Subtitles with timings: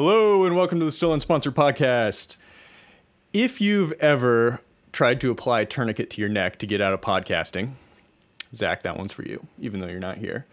[0.00, 2.36] Hello, and welcome to the Still Unsponsored podcast.
[3.32, 4.60] If you've ever
[4.92, 7.72] tried to apply tourniquet to your neck to get out of podcasting,
[8.54, 10.46] Zach, that one's for you, even though you're not here.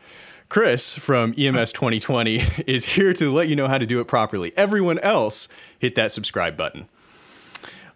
[0.50, 4.52] Chris from EMS 2020 is here to let you know how to do it properly.
[4.58, 6.87] Everyone else, hit that subscribe button.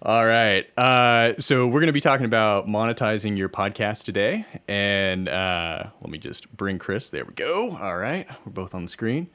[0.04, 0.70] All right.
[0.78, 4.46] Uh, so we're going to be talking about monetizing your podcast today.
[4.68, 7.10] And uh, let me just bring Chris.
[7.10, 7.76] There we go.
[7.76, 8.28] All right.
[8.46, 9.32] We're both on the screen.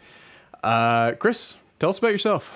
[0.62, 2.50] Uh, Chris, tell us about yourself.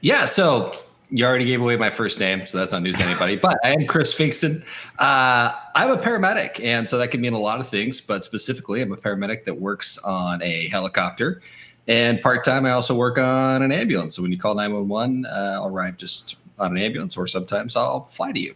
[0.00, 0.24] Yeah.
[0.24, 0.72] So
[1.10, 3.36] you already gave away my first name, so that's not news to anybody.
[3.42, 4.64] But I am Chris Finkston.
[4.98, 8.00] Uh, I'm a paramedic, and so that can mean a lot of things.
[8.00, 11.42] But specifically, I'm a paramedic that works on a helicopter,
[11.88, 14.16] and part time I also work on an ambulance.
[14.16, 18.04] So when you call 911, uh, I'll arrive just on an ambulance, or sometimes I'll
[18.04, 18.54] fly to you.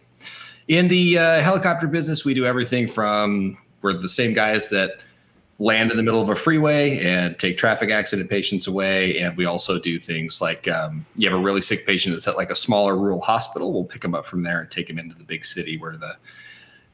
[0.69, 5.01] In the uh, helicopter business, we do everything from we're the same guys that
[5.61, 9.19] land in the middle of a freeway and take traffic accident patients away.
[9.19, 12.35] And we also do things like um, you have a really sick patient that's at
[12.35, 13.71] like a smaller rural hospital.
[13.71, 16.15] We'll pick them up from there and take them into the big city where the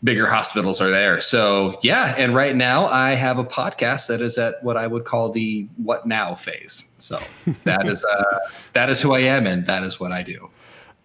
[0.04, 1.22] bigger hospitals are there.
[1.22, 5.06] So yeah, and right now I have a podcast that is at what I would
[5.06, 6.90] call the what now phase.
[6.98, 7.20] So
[7.64, 8.40] that is uh,
[8.74, 10.50] that is who I am and that is what I do.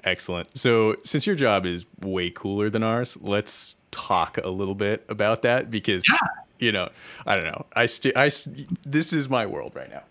[0.03, 0.59] Excellent.
[0.59, 5.43] So since your job is way cooler than ours, let's talk a little bit about
[5.43, 6.89] that because yeah you know,
[7.27, 7.67] I don't know.
[7.75, 10.05] I st- I st- this is my world right now.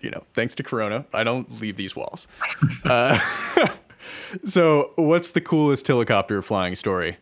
[0.00, 2.28] You know, thanks to Corona, I don't leave these walls.
[2.84, 3.18] uh,
[4.44, 7.16] so, what's the coolest helicopter flying story?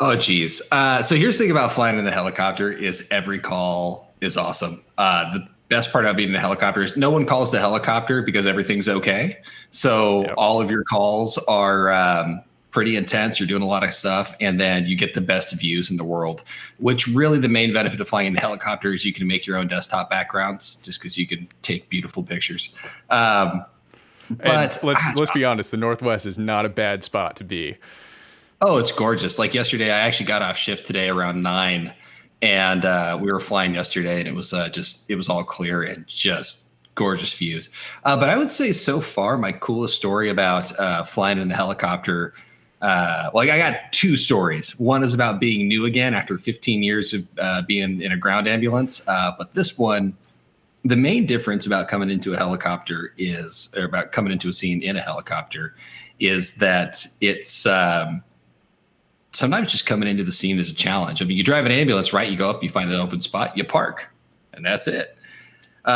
[0.00, 0.62] Oh, geez.
[0.72, 4.82] Uh, so here's the thing about flying in the helicopter is every call is awesome.
[4.96, 8.22] Uh, the best part about being in a helicopter is no one calls the helicopter
[8.22, 9.38] because everything's okay.
[9.70, 10.34] So yep.
[10.36, 13.40] all of your calls are um, pretty intense.
[13.40, 16.04] You're doing a lot of stuff, and then you get the best views in the
[16.04, 16.42] world.
[16.78, 19.68] Which really the main benefit of flying in helicopter is you can make your own
[19.68, 22.72] desktop backgrounds, just because you can take beautiful pictures.
[23.10, 23.64] Um,
[24.30, 27.76] but and let's let's be honest, the Northwest is not a bad spot to be.
[28.60, 29.38] Oh, it's gorgeous.
[29.38, 31.94] Like yesterday, I actually got off shift today around nine,
[32.42, 35.82] and uh, we were flying yesterday, and it was uh, just it was all clear
[35.82, 36.64] and just
[36.94, 37.70] gorgeous views.
[38.04, 41.54] Uh, but I would say so far, my coolest story about uh, flying in the
[41.54, 42.34] helicopter
[42.80, 44.78] uh, like I got two stories.
[44.78, 48.46] One is about being new again after 15 years of uh, being in a ground
[48.46, 49.06] ambulance.
[49.08, 50.16] Uh, but this one,
[50.84, 54.80] the main difference about coming into a helicopter is, or about coming into a scene
[54.80, 55.74] in a helicopter,
[56.20, 58.22] is that it's um,
[59.32, 61.20] sometimes just coming into the scene is a challenge.
[61.20, 62.30] I mean, you drive an ambulance, right?
[62.30, 64.08] You go up, you find an open spot, you park,
[64.52, 65.17] and that's it.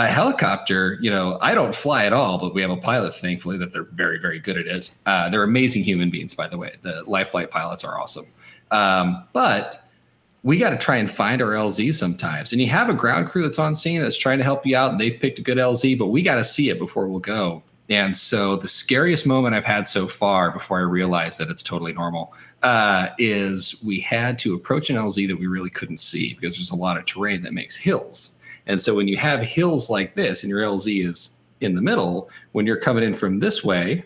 [0.06, 3.72] Helicopter, you know, I don't fly at all, but we have a pilot, thankfully, that
[3.72, 4.90] they're very, very good at it.
[5.04, 6.72] Uh, they're amazing human beings, by the way.
[6.80, 8.26] The life flight pilots are awesome.
[8.70, 9.86] Um, but
[10.42, 12.52] we got to try and find our LZ sometimes.
[12.52, 14.92] And you have a ground crew that's on scene that's trying to help you out,
[14.92, 17.62] and they've picked a good LZ, but we got to see it before we'll go.
[17.88, 21.92] And so the scariest moment I've had so far before I realized that it's totally
[21.92, 22.32] normal
[22.62, 26.70] uh, is we had to approach an LZ that we really couldn't see because there's
[26.70, 28.32] a lot of terrain that makes hills.
[28.66, 32.30] And so when you have hills like this and your LZ is in the middle,
[32.52, 34.04] when you're coming in from this way,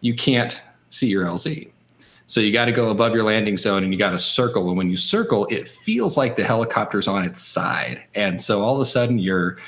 [0.00, 1.70] you can't see your LZ.
[2.26, 4.68] So you got to go above your landing zone and you got to circle.
[4.68, 8.02] And when you circle, it feels like the helicopter's on its side.
[8.14, 9.58] And so all of a sudden you're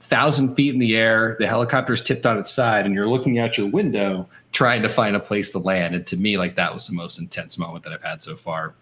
[0.00, 3.56] thousand feet in the air, the helicopter's tipped on its side, and you're looking out
[3.56, 5.94] your window trying to find a place to land.
[5.94, 8.74] And to me, like that was the most intense moment that I've had so far.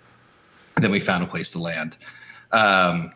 [0.74, 1.96] And then we found a place to land.
[2.50, 3.12] Um,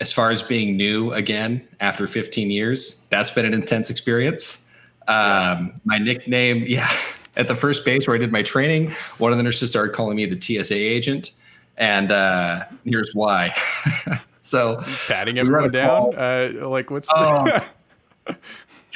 [0.00, 4.68] as far as being new again after 15 years, that's been an intense experience.
[5.08, 6.90] Um, my nickname, yeah,
[7.36, 10.16] at the first base where I did my training, one of the nurses started calling
[10.16, 11.32] me the TSA agent,
[11.76, 13.54] and uh, here's why.
[14.42, 17.46] so patting everyone down, uh, like what's oh,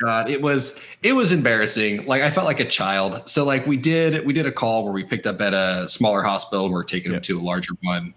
[0.00, 2.06] God, it was it was embarrassing.
[2.06, 3.28] Like I felt like a child.
[3.28, 6.22] So like we did we did a call where we picked up at a smaller
[6.22, 7.22] hospital and we are taking yep.
[7.22, 8.14] them to a larger one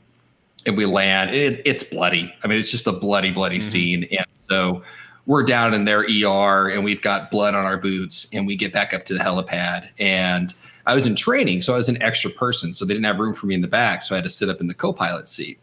[0.66, 1.34] and we land.
[1.34, 2.34] It, it's bloody.
[2.44, 3.70] I mean, it's just a bloody, bloody mm-hmm.
[3.70, 4.08] scene.
[4.12, 4.84] And so
[5.26, 8.74] we're down in their ER and we've got blood on our boots and we get
[8.74, 9.90] back up to the helipad.
[10.00, 10.54] And
[10.88, 12.74] I was in training, so I was an extra person.
[12.74, 14.04] So they didn't have room for me in the back.
[14.04, 15.60] So I had to sit up in the co pilot seat,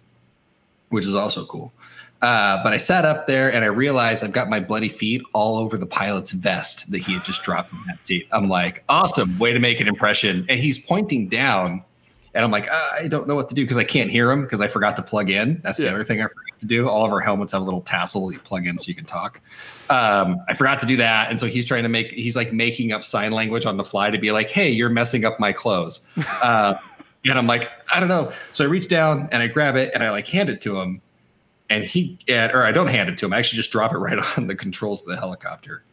[0.88, 1.72] which is also cool.
[2.22, 5.56] Uh, but I sat up there and I realized I've got my bloody feet all
[5.56, 8.28] over the pilot's vest that he had just dropped in that seat.
[8.30, 10.46] I'm like, awesome, way to make an impression.
[10.48, 11.82] And he's pointing down
[12.34, 14.42] and I'm like, ah, I don't know what to do because I can't hear him
[14.42, 15.60] because I forgot to plug in.
[15.62, 15.90] That's the yeah.
[15.90, 16.88] other thing I forgot to do.
[16.88, 19.40] All of our helmets have a little tassel you plug in so you can talk.
[19.90, 22.92] Um, I forgot to do that, and so he's trying to make he's like making
[22.92, 26.00] up sign language on the fly to be like, "Hey, you're messing up my clothes."
[26.42, 26.74] Uh,
[27.26, 28.32] and I'm like, I don't know.
[28.52, 31.02] So I reach down and I grab it and I like hand it to him,
[31.68, 33.34] and he or I don't hand it to him.
[33.34, 35.84] I actually just drop it right on the controls of the helicopter,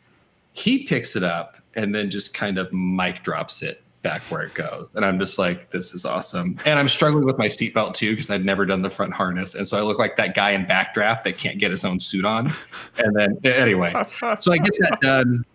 [0.53, 4.53] He picks it up and then just kind of mic drops it back where it
[4.53, 4.95] goes.
[4.95, 6.59] And I'm just like, this is awesome.
[6.65, 9.55] And I'm struggling with my seatbelt too because I'd never done the front harness.
[9.55, 12.25] And so I look like that guy in backdraft that can't get his own suit
[12.25, 12.53] on.
[12.97, 13.93] And then, anyway,
[14.39, 15.45] so I get that done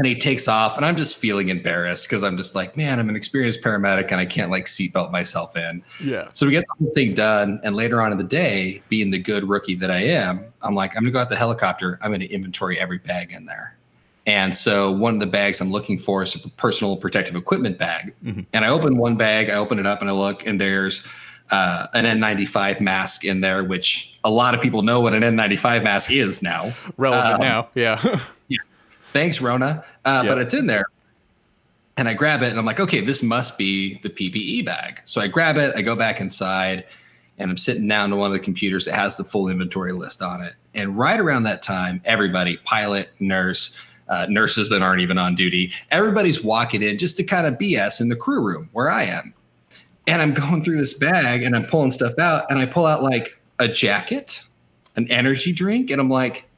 [0.00, 3.10] and he takes off and i'm just feeling embarrassed because i'm just like man i'm
[3.10, 6.84] an experienced paramedic and i can't like seatbelt myself in yeah so we get the
[6.84, 9.98] whole thing done and later on in the day being the good rookie that i
[9.98, 13.44] am i'm like i'm gonna go out the helicopter i'm gonna inventory every bag in
[13.44, 13.76] there
[14.26, 18.14] and so one of the bags i'm looking for is a personal protective equipment bag
[18.24, 18.40] mm-hmm.
[18.52, 21.04] and i open one bag i open it up and i look and there's
[21.50, 25.82] uh, an N95 mask in there, which a lot of people know what an N95
[25.82, 26.72] mask is now.
[26.96, 28.20] Relevant um, now, yeah.
[28.48, 28.58] yeah
[29.12, 30.86] thanks Rona, uh, but it's in there.
[31.96, 35.00] And I grab it and I'm like, okay, this must be the PPE bag.
[35.04, 36.86] So I grab it, I go back inside,
[37.38, 40.22] and I'm sitting down to one of the computers that has the full inventory list
[40.22, 40.54] on it.
[40.72, 43.74] And right around that time, everybody, pilot, nurse,
[44.10, 48.00] uh, nurses that aren't even on duty, everybody's walking in just to kind of BS
[48.00, 49.32] in the crew room where I am.
[50.06, 53.02] And I'm going through this bag and I'm pulling stuff out, and I pull out
[53.02, 54.42] like a jacket,
[54.96, 56.48] an energy drink, and I'm like,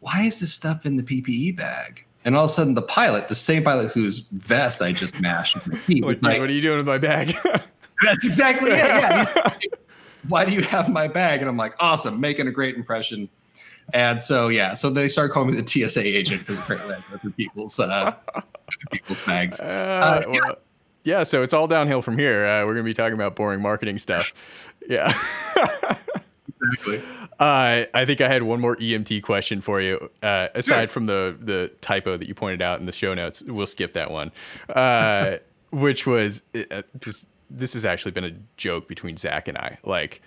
[0.00, 2.04] why is this stuff in the PPE bag?
[2.24, 5.56] And all of a sudden, the pilot, the same pilot whose vest I just mashed,
[5.66, 5.88] like,
[6.22, 7.34] like, what are you doing with my bag?
[8.02, 8.76] that's exactly it.
[8.76, 9.58] Yeah.
[10.28, 11.40] why do you have my bag?
[11.40, 13.28] And I'm like, awesome, making a great impression.
[13.92, 17.18] And so, yeah, so they start calling me the TSA agent because apparently I go
[17.18, 18.14] through people's, uh,
[18.90, 19.60] people's bags.
[19.60, 20.54] Uh, uh, well, yeah.
[21.04, 21.22] yeah.
[21.22, 22.46] so it's all downhill from here.
[22.46, 24.32] Uh, we're going to be talking about boring marketing stuff.
[24.88, 25.12] Yeah.
[26.62, 27.02] exactly.
[27.40, 30.10] Uh, I think I had one more EMT question for you.
[30.22, 33.66] Uh, aside from the the typo that you pointed out in the show notes, we'll
[33.66, 34.30] skip that one.
[34.68, 35.38] Uh,
[35.70, 39.78] which was uh, just this has actually been a joke between Zach and I.
[39.82, 40.22] Like,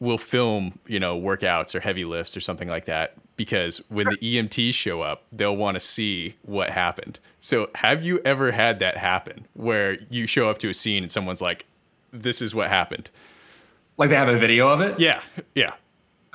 [0.00, 4.16] we'll film, you know, workouts or heavy lifts or something like that because when the
[4.16, 7.18] EMTs show up, they'll want to see what happened.
[7.40, 11.10] So, have you ever had that happen where you show up to a scene and
[11.10, 11.66] someone's like,
[12.12, 13.10] "This is what happened"?
[13.96, 14.98] Like they have a video of it?
[15.00, 15.22] Yeah,
[15.54, 15.72] yeah.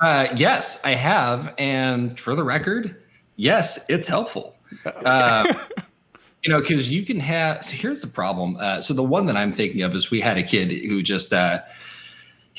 [0.00, 3.02] Uh, yes, I have, and for the record,
[3.36, 4.56] yes, it's helpful.
[4.84, 5.52] Uh,
[6.42, 7.64] you know, because you can have.
[7.64, 8.56] So here's the problem.
[8.60, 11.32] Uh, so the one that I'm thinking of is we had a kid who just
[11.32, 11.60] uh,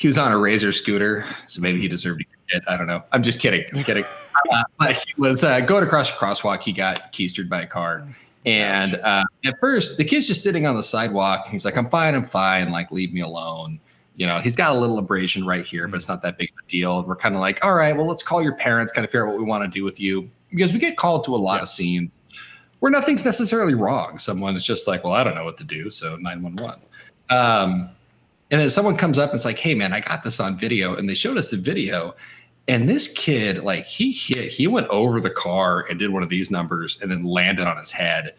[0.00, 2.62] he was on a razor scooter, so maybe he deserved it.
[2.66, 3.02] I don't know.
[3.12, 3.64] I'm just kidding.
[3.74, 4.04] I'm kidding.
[4.50, 6.62] Uh, but he was uh, going across a crosswalk.
[6.62, 8.08] He got keistered by a car.
[8.46, 11.46] And uh, at first, the kid's just sitting on the sidewalk.
[11.48, 12.14] He's like, "I'm fine.
[12.14, 12.70] I'm fine.
[12.70, 13.80] Like, leave me alone."
[14.16, 16.64] you know, he's got a little abrasion right here, but it's not that big of
[16.64, 17.02] a deal.
[17.04, 19.30] We're kind of like, all right, well, let's call your parents, kind of figure out
[19.30, 20.30] what we want to do with you.
[20.50, 21.62] Because we get called to a lot yeah.
[21.62, 22.10] of scenes
[22.80, 24.18] where nothing's necessarily wrong.
[24.18, 25.90] Someone's just like, well, I don't know what to do.
[25.90, 26.80] So 911.
[27.30, 27.90] Um,
[28.50, 30.94] and then someone comes up and it's like, hey, man, I got this on video.
[30.94, 32.14] And they showed us the video.
[32.68, 36.28] And this kid, like, he hit, he went over the car and did one of
[36.28, 38.34] these numbers and then landed on his head.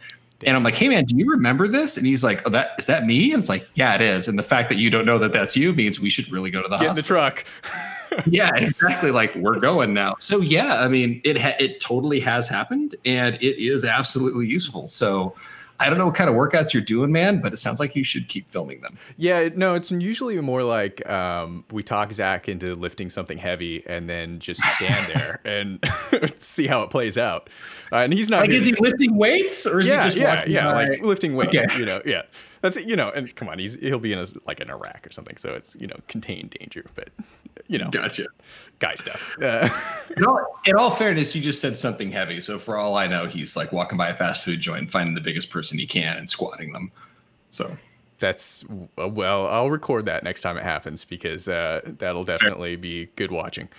[0.45, 1.97] And I'm like, hey man, do you remember this?
[1.97, 3.31] And he's like, oh, that is that me?
[3.31, 4.27] And it's like, yeah, it is.
[4.27, 6.61] And the fact that you don't know that that's you means we should really go
[6.63, 6.89] to the Get hospital.
[6.89, 7.45] in the truck.
[8.25, 9.11] yeah, exactly.
[9.11, 10.15] Like we're going now.
[10.19, 14.87] So yeah, I mean, it ha- it totally has happened, and it is absolutely useful.
[14.87, 15.35] So
[15.81, 18.03] I don't know what kind of workouts you're doing, man, but it sounds like you
[18.03, 18.99] should keep filming them.
[19.17, 24.07] Yeah, no, it's usually more like um, we talk Zach into lifting something heavy and
[24.07, 25.83] then just stand there and
[26.39, 27.49] see how it plays out.
[27.91, 30.45] Uh, and he's not like, is he lifting weights or is yeah, he just yeah,
[30.45, 30.87] yeah, by?
[30.87, 31.57] like lifting weights?
[31.57, 31.79] Okay.
[31.79, 32.21] You know, yeah.
[32.61, 35.11] That's you know, and come on, he's he'll be in a, like in Iraq or
[35.11, 37.09] something, so it's you know contained danger, but
[37.67, 38.27] you know, gotcha,
[38.79, 39.35] guy stuff.
[39.41, 39.67] Uh,
[40.17, 43.25] in, all, in all fairness, you just said something heavy, so for all I know,
[43.25, 46.29] he's like walking by a fast food joint, finding the biggest person he can, and
[46.29, 46.91] squatting them.
[47.49, 47.75] So
[48.19, 48.63] that's
[48.95, 53.69] well, I'll record that next time it happens because uh, that'll definitely be good watching.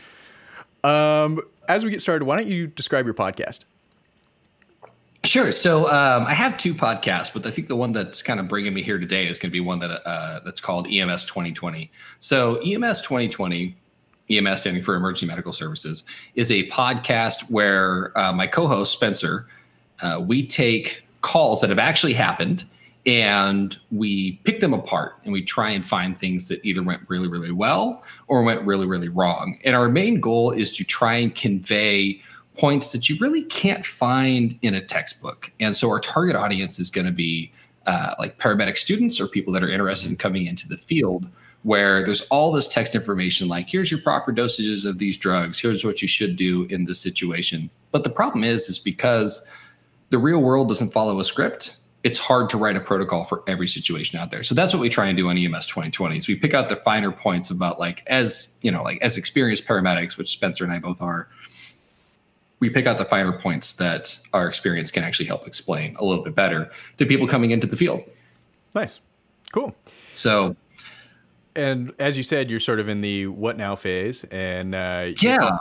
[0.84, 3.64] Um, as we get started, why don't you describe your podcast?
[5.24, 5.52] Sure.
[5.52, 8.74] So um, I have two podcasts, but I think the one that's kind of bringing
[8.74, 11.92] me here today is going to be one that uh, that's called EMS 2020.
[12.18, 13.76] So EMS 2020,
[14.30, 16.02] EMS standing for Emergency Medical Services,
[16.34, 19.46] is a podcast where uh, my co-host Spencer,
[20.00, 22.64] uh, we take calls that have actually happened
[23.06, 27.28] and we pick them apart and we try and find things that either went really
[27.28, 29.58] really well or went really really wrong.
[29.64, 32.20] And our main goal is to try and convey
[32.56, 35.52] points that you really can't find in a textbook.
[35.60, 37.52] And so our target audience is going to be
[37.86, 41.26] uh, like paramedic students or people that are interested in coming into the field
[41.64, 45.58] where there's all this text information like here's your proper dosages of these drugs.
[45.58, 47.70] Here's what you should do in this situation.
[47.90, 49.42] But the problem is is because
[50.10, 53.68] the real world doesn't follow a script it's hard to write a protocol for every
[53.68, 54.42] situation out there.
[54.42, 56.76] So that's what we try and do on ems 2020 is we pick out the
[56.76, 60.78] finer points about like as you know like as experienced paramedics which spencer and i
[60.78, 61.28] both are
[62.62, 66.22] we pick out the finer points that our experience can actually help explain a little
[66.22, 68.04] bit better to people coming into the field.
[68.72, 69.00] Nice.
[69.52, 69.74] Cool.
[70.12, 70.54] So,
[71.56, 75.58] and as you said, you're sort of in the what now phase, and uh, yeah,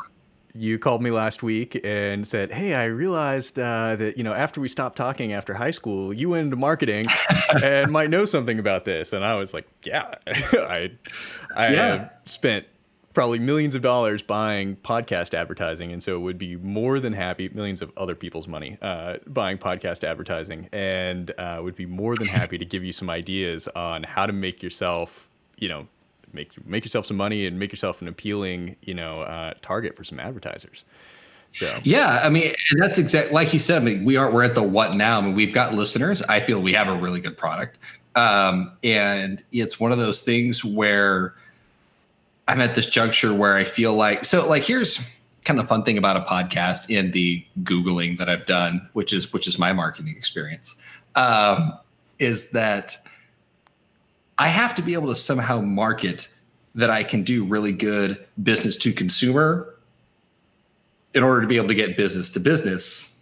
[0.54, 4.62] you called me last week and said, "Hey, I realized uh, that you know after
[4.62, 7.08] we stopped talking after high school, you went into marketing
[7.64, 10.92] and might know something about this." And I was like, "Yeah, I,
[11.56, 12.10] I yeah.
[12.26, 12.68] spent
[13.14, 17.82] probably millions of dollars buying podcast advertising, and so would be more than happy millions
[17.82, 22.58] of other people's money uh, buying podcast advertising, and uh, would be more than happy
[22.58, 25.88] to give you some ideas on how to make yourself, you know,
[26.34, 30.04] make make yourself some money and make yourself an appealing, you know, uh, target for
[30.04, 30.84] some advertisers."
[31.54, 33.82] So yeah, I mean that's exactly like you said.
[33.82, 35.18] I mean, we are we're at the what now.
[35.18, 36.22] I mean, we've got listeners.
[36.24, 37.78] I feel we have a really good product,
[38.16, 41.36] um, and it's one of those things where
[42.52, 45.00] I'm at this juncture where I feel like so like here's
[45.46, 49.32] kind of fun thing about a podcast in the googling that I've done, which is
[49.32, 50.76] which is my marketing experience,
[51.16, 51.80] um,
[52.20, 52.98] is that
[54.38, 56.28] I have to be able to somehow market
[56.76, 59.74] that I can do really good business to consumer
[61.14, 63.16] in order to be able to get business to business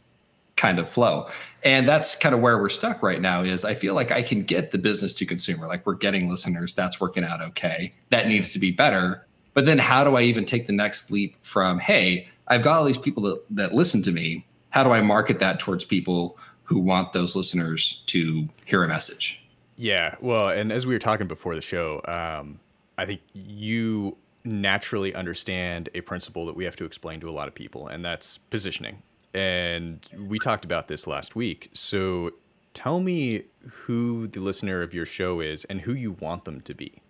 [0.55, 1.29] kind of flow
[1.63, 4.43] and that's kind of where we're stuck right now is i feel like i can
[4.43, 7.93] get the business to consumer like we're getting listeners that's working out okay.
[8.09, 9.25] That needs to be better.
[9.53, 12.85] But then how do i even take the next leap from hey i've got all
[12.85, 14.45] these people that, that listen to me.
[14.69, 19.47] How do i market that towards people who want those listeners to hear a message?
[19.75, 22.59] Yeah well and as we were talking before the show um,
[22.97, 27.47] i think you naturally understand a principle that we have to explain to a lot
[27.47, 29.01] of people and that's positioning
[29.33, 31.69] and we talked about this last week.
[31.73, 32.31] So
[32.73, 36.73] tell me who the listener of your show is and who you want them to
[36.73, 37.01] be.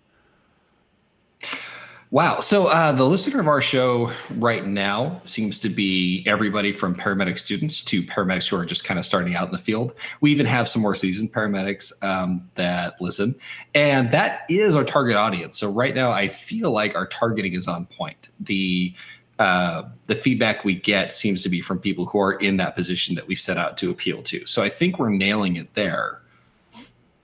[2.11, 2.39] Wow.
[2.39, 7.37] So uh, the listener of our show right now seems to be everybody from paramedic
[7.37, 9.93] students to paramedics who are just kind of starting out in the field.
[10.19, 13.35] We even have some more seasoned paramedics um, that listen,
[13.75, 15.59] and that is our target audience.
[15.59, 18.29] So right now, I feel like our targeting is on point.
[18.39, 18.91] The
[19.39, 23.15] uh, the feedback we get seems to be from people who are in that position
[23.15, 24.45] that we set out to appeal to.
[24.45, 26.21] So I think we're nailing it there.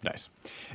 [0.02, 0.30] Nice,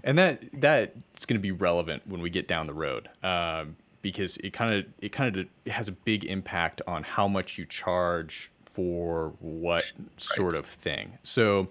[0.05, 4.37] and that that's going to be relevant when we get down the road um, because
[4.39, 8.51] it kind of it kind of has a big impact on how much you charge
[8.65, 10.21] for what right.
[10.21, 11.19] sort of thing.
[11.23, 11.69] So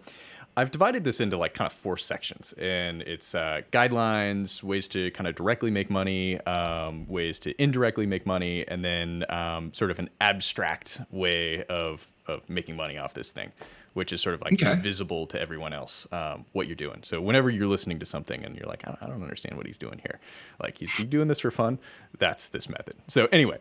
[0.60, 5.10] I've divided this into like kind of four sections, and it's uh, guidelines, ways to
[5.12, 9.90] kind of directly make money, um, ways to indirectly make money, and then um, sort
[9.90, 13.54] of an abstract way of of making money off this thing,
[13.94, 14.76] which is sort of like okay.
[14.82, 17.04] visible to everyone else um, what you're doing.
[17.04, 20.00] So whenever you're listening to something and you're like, I don't, understand what he's doing
[20.00, 20.20] here,
[20.62, 21.80] like he's he doing this for fun?
[22.18, 22.96] That's this method.
[23.08, 23.60] So anyway,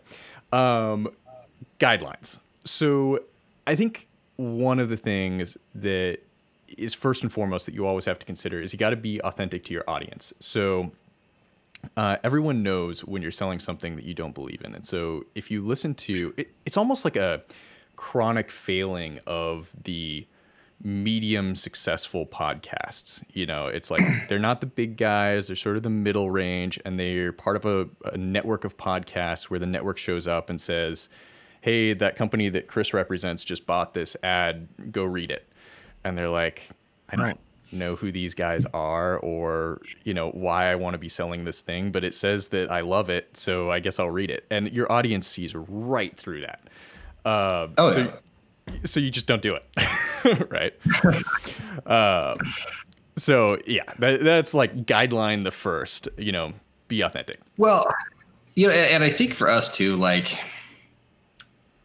[0.53, 1.11] um,
[1.79, 2.41] guidelines.
[2.65, 3.21] So
[3.69, 6.19] I think one of the things that
[6.77, 9.21] is first and foremost that you always have to consider is you got to be
[9.23, 10.33] authentic to your audience.
[10.41, 10.93] So
[11.97, 15.51] uh, everyone knows when you're selling something that you don't believe in, and so if
[15.51, 17.43] you listen to it, it's almost like a
[17.97, 20.27] chronic failing of the
[20.83, 23.23] medium successful podcasts.
[23.33, 26.81] You know, it's like they're not the big guys, they're sort of the middle range,
[26.85, 30.61] and they're part of a, a, network of podcasts where the network shows up and
[30.61, 31.09] says,
[31.61, 35.49] Hey, that company that Chris represents just bought this ad, go read it
[36.05, 36.69] and they're like,
[37.09, 37.41] I don't right.
[37.73, 41.61] know who these guys are or, you know, why I want to be selling this
[41.61, 44.45] thing, but it says that I love it, so I guess I'll read it.
[44.51, 46.61] And your audience sees right through that.
[47.25, 48.75] Uh, oh, so, yeah.
[48.85, 50.75] so you just don't do it, right?
[51.87, 52.39] um,
[53.17, 56.53] so yeah, that, that's like guideline the first, you know,
[56.87, 57.41] be authentic.
[57.57, 57.93] Well,
[58.55, 60.39] you know, and I think for us too, like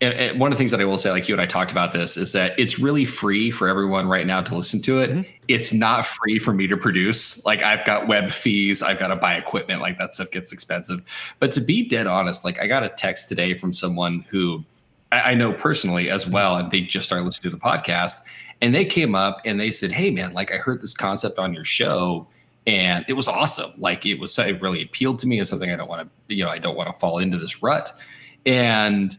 [0.04, 1.72] and, and, one of the things that I will say, like you and I talked
[1.72, 5.10] about this, is that it's really free for everyone right now to listen to it.
[5.10, 5.22] Mm-hmm.
[5.48, 7.44] It's not free for me to produce.
[7.46, 11.02] Like I've got web fees, I've got to buy equipment, like that stuff gets expensive.
[11.40, 14.64] But to be dead honest, like I got a text today from someone who
[15.12, 18.18] I, I know personally as well, and they just started listening to the podcast,
[18.62, 21.54] and they came up and they said, "Hey man, like I heard this concept on
[21.54, 22.28] your show."
[22.66, 23.74] And it was awesome.
[23.78, 26.46] Like it was, it really appealed to me as something I don't want to, you
[26.46, 27.92] know, I don't want to fall into this rut.
[28.46, 29.18] And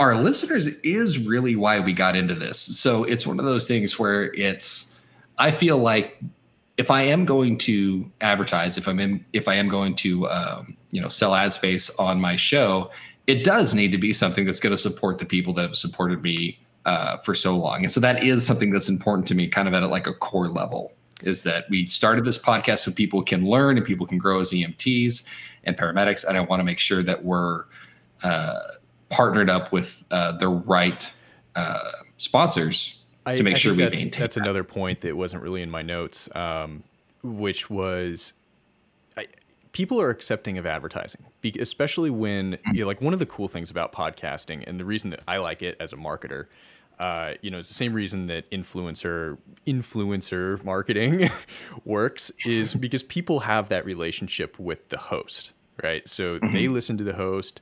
[0.00, 2.58] our listeners is really why we got into this.
[2.58, 4.94] So it's one of those things where it's
[5.38, 6.20] I feel like
[6.76, 10.76] if I am going to advertise, if I'm in, if I am going to um,
[10.90, 12.90] you know sell ad space on my show,
[13.26, 16.22] it does need to be something that's going to support the people that have supported
[16.22, 17.82] me uh, for so long.
[17.82, 20.48] And so that is something that's important to me, kind of at like a core
[20.48, 20.92] level.
[21.22, 24.50] Is that we started this podcast so people can learn and people can grow as
[24.50, 25.24] EMTs
[25.62, 27.64] and paramedics, and I want to make sure that we're
[28.22, 28.58] uh,
[29.14, 31.12] partnered up with uh, the right
[31.54, 34.20] uh, sponsors I, to make I sure we that's, maintain.
[34.20, 34.42] That's that.
[34.42, 36.82] another point that wasn't really in my notes, um,
[37.22, 38.32] which was
[39.16, 39.26] I,
[39.72, 41.24] people are accepting of advertising,
[41.58, 45.10] especially when you know, like one of the cool things about podcasting, and the reason
[45.10, 46.46] that I like it as a marketer.
[46.96, 51.28] Uh, you know, it's the same reason that influencer influencer marketing
[51.84, 56.08] works is because people have that relationship with the host, right?
[56.08, 57.60] So they listen to the host,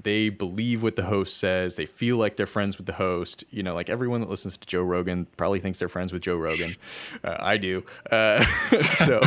[0.00, 3.44] they believe what the host says, they feel like they're friends with the host.
[3.50, 6.36] You know, like everyone that listens to Joe Rogan probably thinks they're friends with Joe
[6.36, 6.76] Rogan.
[7.24, 7.84] Uh, I do.
[8.10, 8.44] Uh,
[9.06, 9.20] so,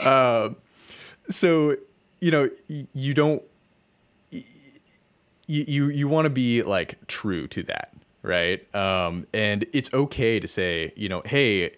[0.00, 0.56] um,
[1.28, 1.76] so
[2.20, 3.42] you know, you don't
[5.52, 7.92] you you, you want to be like true to that
[8.22, 11.72] right um and it's okay to say you know hey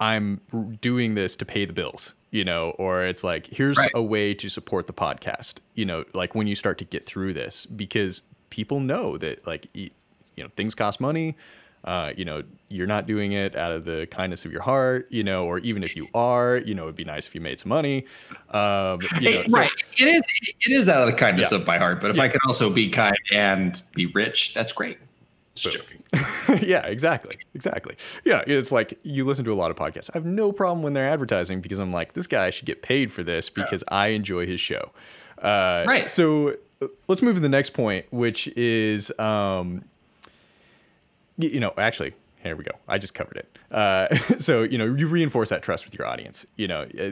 [0.00, 0.40] i'm
[0.80, 3.90] doing this to pay the bills you know or it's like here's Right.
[3.94, 7.34] a way to support the podcast you know like when you start to get through
[7.34, 9.90] this because people know that like you
[10.38, 11.36] know things cost money
[11.82, 15.24] uh, you know you're not doing it out of the kindness of your heart you
[15.24, 17.70] know or even if you are you know it'd be nice if you made some
[17.70, 18.04] money
[18.50, 19.70] um you know, It- so- right.
[19.98, 20.22] It is.
[20.66, 21.58] It is out of the kindness Yeah.
[21.58, 22.00] of my heart.
[22.02, 22.24] But if Yeah.
[22.24, 24.98] I can also be kind and be rich, that's great.
[25.60, 26.02] Just joking.
[26.68, 27.36] yeah, exactly.
[27.54, 27.96] Exactly.
[28.24, 30.10] Yeah, it's like you listen to a lot of podcasts.
[30.12, 33.12] I have no problem when they're advertising because I'm like, this guy should get paid
[33.12, 34.90] for this because I enjoy his show.
[35.40, 36.08] Uh, Right.
[36.08, 39.84] So uh, let's move to the next point, which is, um,
[41.38, 42.72] you know, actually, here we go.
[42.88, 43.58] I just covered it.
[43.70, 46.46] Uh, so you know, you reinforce that trust with your audience.
[46.56, 47.10] You know, uh,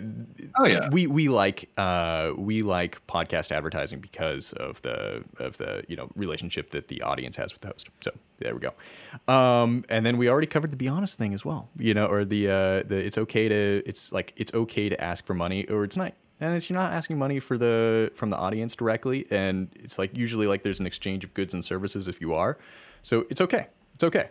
[0.59, 0.89] Oh yeah.
[0.91, 6.11] we we like uh, we like podcast advertising because of the of the you know
[6.17, 7.89] relationship that the audience has with the host.
[8.01, 9.33] So there we go.
[9.33, 11.69] Um, and then we already covered the be honest thing as well.
[11.79, 15.27] You know, or the uh, the it's okay to it's like it's okay to ask
[15.27, 16.15] for money or it's not.
[16.41, 20.17] And it's you're not asking money for the from the audience directly, and it's like
[20.17, 22.57] usually like there's an exchange of goods and services if you are,
[23.03, 23.67] so it's okay.
[23.97, 24.29] It's okay.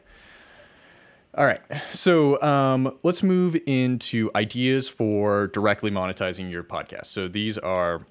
[1.37, 1.61] All right.
[1.93, 7.05] So um, let's move into ideas for directly monetizing your podcast.
[7.05, 8.01] So these are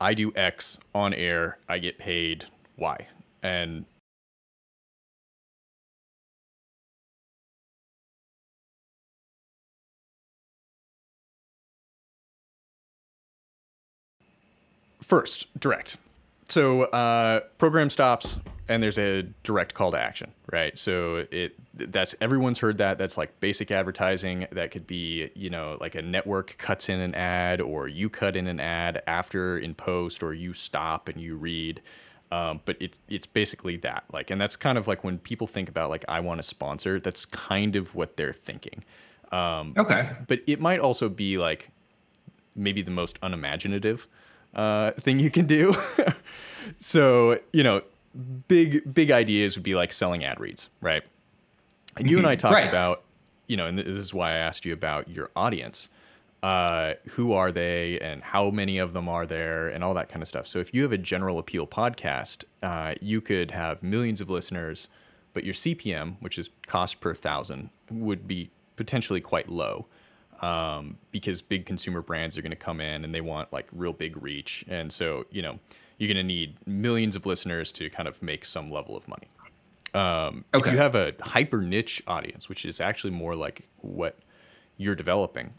[0.00, 2.46] I do X on air, I get paid
[2.78, 3.06] Y.
[3.42, 3.84] And
[15.02, 15.98] first, direct.
[16.48, 20.78] So uh, program stops and there's a direct call to action, right?
[20.78, 22.98] So it that's everyone's heard that.
[22.98, 24.46] That's like basic advertising.
[24.52, 28.36] That could be you know like a network cuts in an ad, or you cut
[28.36, 31.80] in an ad after in post, or you stop and you read.
[32.30, 35.68] Um, but it's it's basically that like, and that's kind of like when people think
[35.68, 37.00] about like I want to sponsor.
[37.00, 38.84] That's kind of what they're thinking.
[39.76, 40.10] Okay.
[40.26, 41.70] But it might also be like
[42.54, 44.06] maybe the most unimaginative
[44.54, 45.74] uh, thing you can do.
[46.78, 47.82] so you know,
[48.48, 51.02] big big ideas would be like selling ad reads, right?
[51.96, 52.68] And you and I talked Right.
[52.68, 53.02] about,
[53.46, 55.88] you know, and this is why I asked you about your audience.
[56.40, 60.22] Uh, who are they, and how many of them are there, and all that kind
[60.22, 60.46] of stuff.
[60.46, 64.86] So if you have a general appeal podcast, uh, you could have millions of listeners,
[65.32, 69.86] but your CPM, which is cost per thousand, would be potentially quite low
[70.40, 73.92] um, because big consumer brands are going to come in and they want like real
[73.92, 74.64] big reach.
[74.68, 75.58] And so, you know,
[75.98, 79.28] you're going to need millions of listeners to kind of make some level of money.
[79.94, 80.68] Um, Okay.
[80.70, 84.16] If you have a hyper niche audience, which is actually more like what
[84.76, 85.52] you're developing,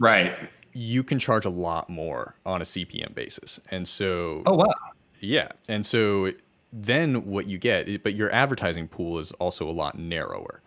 [0.00, 0.34] Right.
[0.72, 3.60] you can charge a lot more on a CPM basis.
[3.70, 4.74] And so, Oh wow.
[5.20, 5.48] yeah.
[5.68, 6.32] And so
[6.72, 10.62] then what you get, but your advertising pool is also a lot narrower.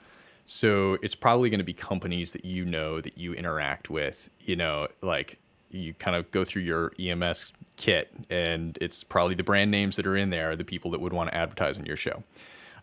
[0.45, 4.55] So it's probably going to be companies that you know that you interact with, you
[4.55, 5.39] know, like
[5.71, 10.07] you kind of go through your EMS kit and it's probably the brand names that
[10.07, 12.23] are in there are the people that would want to advertise on your show.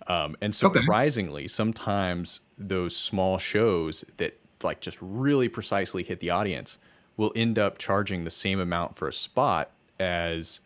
[0.07, 0.81] Um, and Okay.
[0.81, 6.79] surprisingly, sometimes those small shows that like just really precisely hit the audience
[7.17, 10.61] will end up charging the same amount for a spot as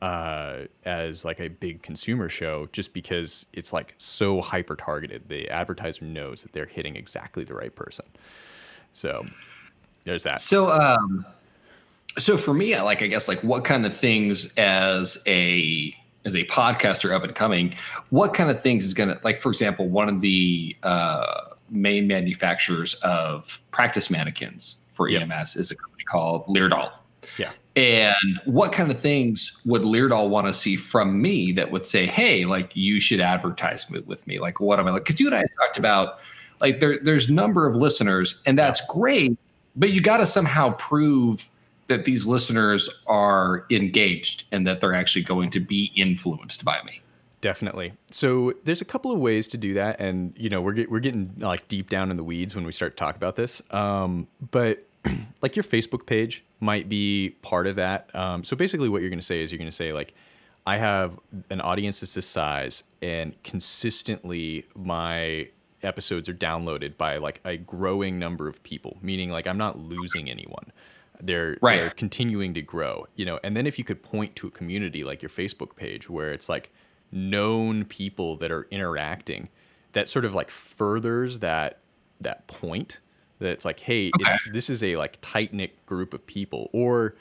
[0.00, 5.28] uh, as like a big consumer show, just because it's like so hyper targeted.
[5.28, 8.06] The advertiser knows that they're hitting exactly the right person.
[8.92, 9.26] So
[10.04, 10.40] there's that.
[10.40, 11.26] So, um,
[12.18, 16.34] so for me, I like, I guess, like, what kind of things as a as
[16.34, 17.74] a podcaster up and coming,
[18.10, 22.94] what kind of things is gonna like, for example, one of the uh, main manufacturers
[22.96, 25.20] of practice mannequins for Yeah.
[25.20, 26.90] EMS is a company called Laerdal.
[27.38, 27.52] Yeah.
[27.76, 32.06] And what kind of things would Laerdal want to see from me that would say,
[32.06, 34.40] "Hey, like you should advertise with, with me"?
[34.40, 35.04] Like, what am I like?
[35.04, 36.18] Because you and I talked about,
[36.60, 39.38] like, there, there's number of listeners, and that's great,
[39.76, 41.48] but you got to somehow prove
[41.88, 47.00] that these listeners are engaged and that they're actually going to be influenced by me.
[47.40, 47.92] Definitely.
[48.10, 50.98] So there's a couple of ways to do that, and you know we're get, we're
[50.98, 53.62] getting like deep down in the weeds when we start to talk about this.
[53.70, 54.86] Um, but
[55.42, 58.14] like your Facebook page might be part of that.
[58.14, 60.14] Um, so basically, what you're going to say is you're going to say like,
[60.66, 65.48] I have an audience that's this size, and consistently my
[65.84, 68.98] episodes are downloaded by like a growing number of people.
[69.00, 70.72] Meaning like I'm not losing anyone.
[71.20, 71.76] They're, Right.
[71.76, 73.40] they're continuing to grow, you know.
[73.42, 76.48] And then if you could point to a community like your Facebook page where it's
[76.48, 76.72] like
[77.10, 79.48] known people that are interacting,
[79.92, 81.78] that sort of like furthers that
[82.20, 83.00] that point
[83.38, 87.14] that it's like, hey, it's this is a like tight knit group of people, or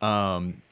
[0.00, 0.62] um,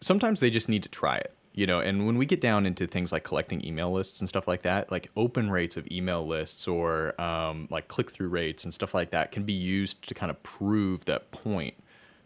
[0.00, 1.80] sometimes they just need to try it, you know.
[1.80, 4.90] And when we get down into things like collecting email lists and stuff like that,
[4.90, 9.10] like open rates of email lists or um, like click through rates and stuff like
[9.10, 11.74] that can be used to kind of prove that point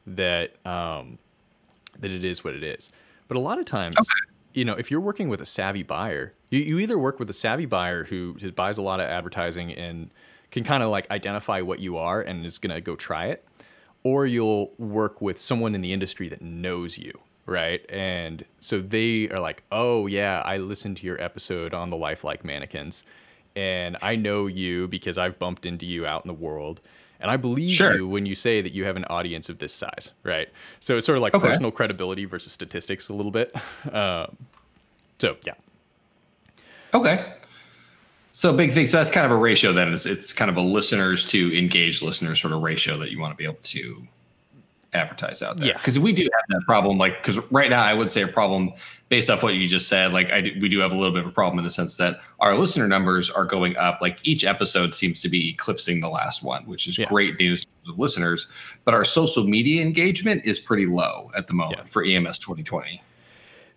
[0.07, 1.19] that um,
[1.99, 2.91] that it is what it is.
[3.29, 3.97] But a lot of times,
[4.53, 7.35] you know, if you're working with a savvy buyer, you, you either work with a
[7.35, 10.11] savvy buyer who just buys a lot of advertising and
[10.51, 13.45] can kind of like identify what you are and is going to go try it,
[14.05, 17.85] or you'll work with someone in the industry that knows you, right?
[17.89, 22.45] And so they are like, oh, yeah, I listened to your episode on the lifelike
[22.45, 23.03] mannequins,
[23.57, 26.81] and I know you because I've bumped into you out in the world.
[27.19, 27.97] And I believe Sure.
[27.97, 30.49] you when you say that you have an audience of this size, right?
[30.81, 31.47] So it's sort of like Okay.
[31.49, 33.53] personal credibility versus statistics a little bit.
[33.91, 34.37] Um,
[35.19, 35.55] so yeah,
[36.95, 37.33] Okay.
[38.33, 38.87] So big thing.
[38.87, 39.95] So that's kind of a ratio then.
[39.95, 43.33] It's, it's kind of a listeners to engaged listeners sort of ratio that you want
[43.33, 44.07] to be able to
[44.97, 45.69] advertise out there.
[45.69, 45.77] Yeah.
[45.79, 46.99] Because we do have that problem.
[46.99, 48.73] Like, because right now I would say a problem
[49.09, 50.13] based off what you just said.
[50.13, 51.97] Like, I do, we do have a little bit of a problem in the sense
[51.99, 54.01] that our listener numbers are going up.
[54.01, 57.07] Like each episode seems to be eclipsing the last one, which is Yeah.
[57.07, 58.49] great news for listeners.
[58.85, 61.87] But our social media engagement is pretty low at the moment Yeah.
[61.87, 63.01] for EMS 2020.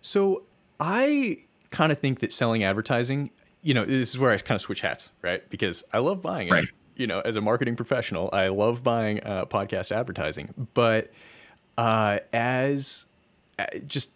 [0.00, 0.42] So
[0.80, 1.38] I
[1.70, 3.30] kind of think that selling advertising,
[3.62, 5.48] you know, this is where I kind of switch hats, right?
[5.50, 6.52] Because I love buying it.
[6.52, 6.64] Right.
[7.00, 10.68] You know, as a marketing professional, I love buying uh, podcast advertising.
[10.74, 11.10] But
[11.78, 13.06] uh, as
[13.58, 14.12] uh, just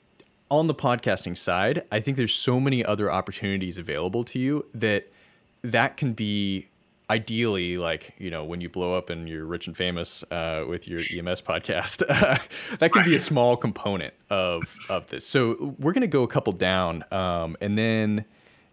[0.50, 5.10] on the podcasting side, I think there's so many other opportunities available to you that
[5.62, 6.68] that can be
[7.08, 10.86] ideally like you know when you blow up and you're rich and famous uh, with
[10.86, 12.06] your EMS podcast
[12.78, 16.52] that can be a small component of of this so we're gonna go a couple
[16.52, 18.24] down um, and then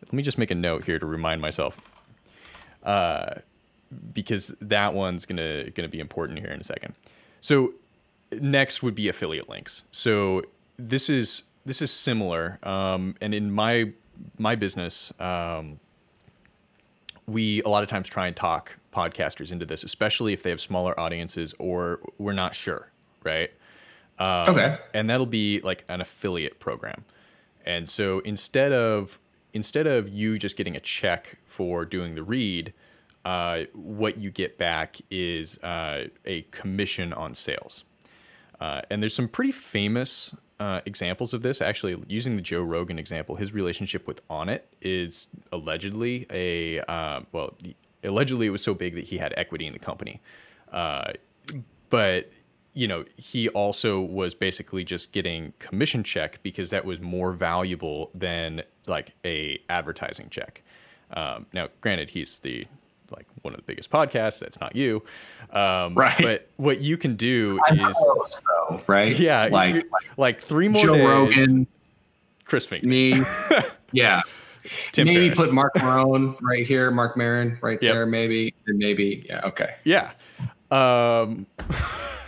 [0.01, 1.79] let me just make a note here to remind myself
[2.83, 3.35] uh,
[4.13, 6.93] because that one's gonna gonna be important here in a second
[7.39, 7.73] so
[8.31, 10.41] next would be affiliate links so
[10.77, 13.91] this is this is similar um, and in my
[14.37, 15.79] my business um,
[17.27, 20.59] we a lot of times try and talk podcasters into this, especially if they have
[20.59, 22.91] smaller audiences or we're not sure,
[23.23, 23.51] right?
[24.19, 24.77] Um, Okay.
[24.93, 27.05] And that'll be like an affiliate program.
[27.65, 29.19] And so instead of
[29.53, 32.73] instead of you just getting a check for doing the read,
[33.25, 37.83] uh, what you get back is uh, a commission on sales.
[38.59, 41.61] Uh, and there's some pretty famous uh, examples of this.
[41.61, 47.55] Actually, using the Joe Rogan example, his relationship with Onnit is allegedly a uh, well,
[48.03, 50.21] allegedly it was so big that he had equity in the company.
[50.71, 51.13] Uh,
[51.89, 52.31] but
[52.73, 58.11] you know, he also was basically just getting commission check because that was more valuable
[58.13, 60.61] than like a advertising check.
[61.11, 62.67] Um, now, granted, he's the
[63.11, 64.39] like one of the biggest podcasts.
[64.39, 65.03] That's not you,
[65.51, 66.15] um, Right.
[66.19, 69.17] But what you can do is Close, though, right?
[69.17, 69.83] yeah, like like
[70.17, 71.05] like three more Joe days.
[71.07, 71.67] Rogan,
[72.45, 73.23] Chris Fink, me.
[73.91, 74.21] yeah.
[74.91, 75.39] Tim maybe Ferriss.
[75.39, 77.93] put Mark Maron right here, Mark Maron right Yep.
[77.93, 78.53] there, maybe.
[78.67, 79.75] And maybe, yeah, okay.
[79.83, 80.11] Yeah.
[80.69, 81.47] Um,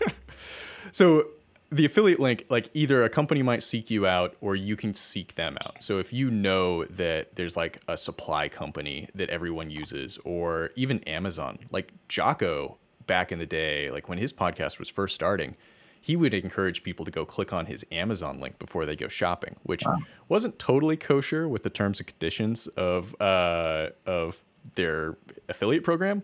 [0.92, 1.28] so
[1.74, 5.36] the affiliate link, like either a company might seek you out or you can seek
[5.36, 5.84] them out.
[5.84, 11.00] So if you know that there's like a supply company that everyone uses, or even
[11.06, 15.56] Amazon, like Jocko back in the day, like when his podcast was first starting,
[16.00, 19.56] he would encourage people to go click on his Amazon link before they go shopping,
[19.64, 19.84] which
[20.28, 24.44] wasn't totally kosher with the terms and conditions of uh, of
[24.76, 25.18] their
[25.50, 26.22] affiliate program,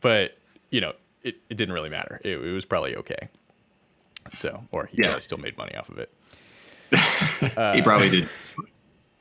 [0.00, 0.38] but
[0.70, 2.20] you know it, it didn't really matter.
[2.24, 3.28] It, it was probably okay.
[4.34, 5.06] So, or he Yeah.
[5.08, 6.12] probably still made money off of it.
[7.76, 8.28] he probably did.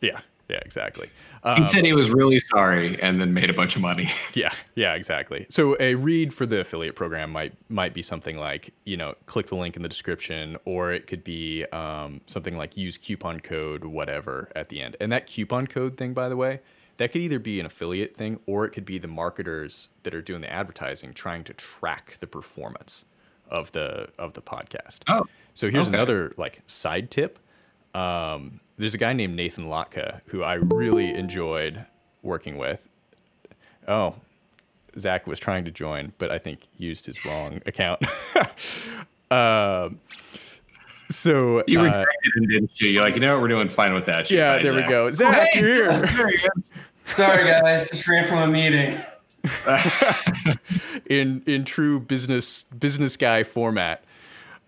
[0.02, 1.10] Yeah, yeah, exactly.
[1.44, 4.10] He Um, said he was really sorry and then made a bunch of money.
[4.34, 5.46] Yeah, yeah, exactly.
[5.50, 9.48] So a read for the affiliate program might might be something like you know click
[9.48, 13.86] the link in the description, or it could be um, something like use coupon code
[13.86, 14.96] whatever at the end.
[15.00, 16.60] And that coupon code thing, by the way,
[16.98, 20.22] that could either be an affiliate thing or it could be the marketers that are
[20.22, 23.06] doing the advertising trying to track the performance
[23.50, 25.00] of the of the podcast.
[25.08, 25.96] Oh, So here's okay.
[25.96, 27.40] another like side tip.
[27.94, 31.86] Um, there's a guy named Nathan Latka who I really enjoyed
[32.22, 32.88] working with.
[33.88, 34.16] Oh,
[35.00, 38.04] Zach was trying to join, but I think used his wrong account.
[39.32, 40.00] um,
[41.10, 42.90] so You uh, rejected him, didn't you?
[42.90, 44.28] You're like, you know what, we're doing fine with that.
[44.28, 45.10] shit, yeah, right, there we go.
[45.12, 46.02] Zach, Hey, you're here.
[46.08, 46.72] there he is.
[47.06, 48.98] Sorry, guys, just ran from a meeting.
[51.08, 54.04] in in true business business guy format.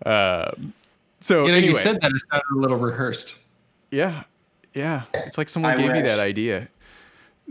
[0.06, 0.72] Um,
[1.20, 3.36] so You know, anyway, you said that it sounded a little rehearsed.
[3.90, 4.22] yeah,
[4.74, 5.02] yeah.
[5.26, 6.68] It's like someone I gave you that idea.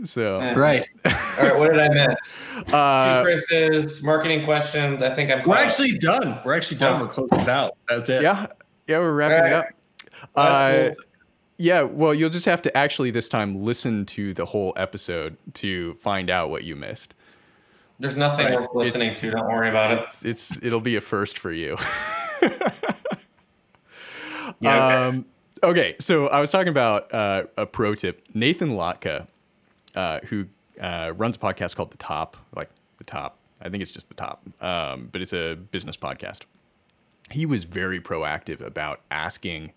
[0.02, 0.40] So.
[0.56, 0.86] Right.
[1.04, 1.12] All
[1.44, 2.36] right, what did I miss?
[2.72, 5.02] uh, Two Chris's, marketing questions.
[5.02, 5.40] I think I'm.
[5.40, 5.58] We're caught.
[5.64, 6.40] actually done.
[6.44, 7.00] We're actually done.
[7.02, 7.76] We're closing it out.
[7.88, 8.22] That's it.
[8.22, 8.46] yeah,
[8.88, 9.66] yeah, we're wrapping it up.
[9.66, 9.74] Alright.
[10.34, 11.04] That's Uh, cool.
[11.60, 15.92] Yeah, well, you'll just have to actually this time listen to the whole episode to
[15.94, 17.12] find out what you missed.
[17.98, 18.54] There's nothing Right.
[18.60, 19.30] worth listening to.
[19.30, 20.08] Don't worry about it.
[20.26, 21.76] It's it'll be a first for you.
[24.62, 24.94] Yeah, okay.
[25.18, 25.26] Um,
[25.62, 28.26] okay, so I was talking about uh, a pro tip.
[28.34, 29.26] Nathan Latka,
[29.94, 30.46] uh, who
[30.80, 32.68] uh, runs a podcast called The Top, like
[32.98, 33.38] The Top.
[33.62, 36.42] I think it's just The Top, um, but it's a business podcast.
[37.30, 39.72] He was very proactive about asking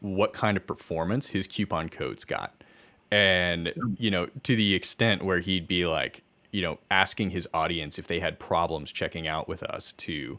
[0.00, 2.62] what kind of performance his coupon codes got.
[3.10, 7.98] And, you know, to the extent where he'd be like, you know, asking his audience
[7.98, 10.38] if they had problems checking out with us to,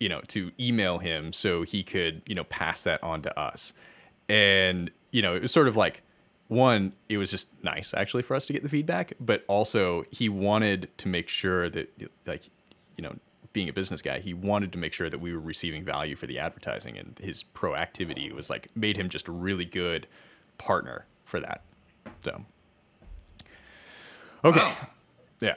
[0.00, 3.72] you know, to email him so he could, you know, pass that on to us.
[4.28, 6.02] And, you know, it was sort of like,
[6.48, 10.28] one, it was just nice actually for us to get the feedback, but also he
[10.28, 11.92] wanted to make sure that,
[12.26, 12.42] like,
[12.96, 13.16] you know,
[13.56, 16.26] being a business guy, he wanted to make sure that we were receiving value for
[16.26, 20.06] the advertising, and his proactivity was like made him just a really good
[20.58, 21.62] partner for that.
[22.20, 22.44] So,
[24.44, 24.76] okay, Wow.
[25.40, 25.54] yeah.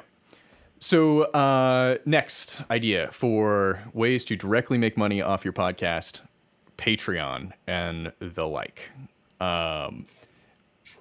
[0.80, 6.22] So, uh, next idea for ways to directly make money off your podcast,
[6.78, 8.92] Patreon and the like.
[9.42, 10.06] Um,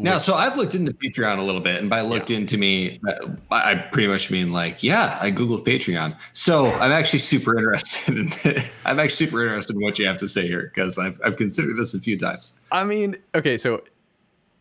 [0.00, 3.28] Now, so I've looked into Patreon a little bit, and by looked into me, uh,
[3.50, 6.16] I pretty much mean like, yeah, I googled Patreon.
[6.32, 8.62] So I'm actually super interested in.
[8.84, 11.76] I'm actually super interested in what you have to say here because I've I've considered
[11.76, 12.54] this a few times.
[12.70, 13.82] I mean, okay, so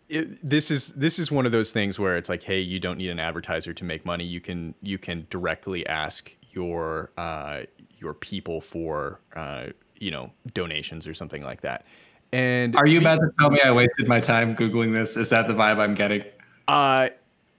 [0.10, 2.98] it, this is this is one of those things where it's like, hey, you don't
[2.98, 4.24] need an advertiser to make money.
[4.24, 7.62] You can you can directly ask your uh,
[8.00, 9.68] your people for uh,
[10.00, 11.86] you know donations or something like that.
[12.34, 15.16] And Are you about to tell me I wasted my time googling this?
[15.18, 16.24] Is that the vibe I'm getting?
[16.68, 17.10] Uh,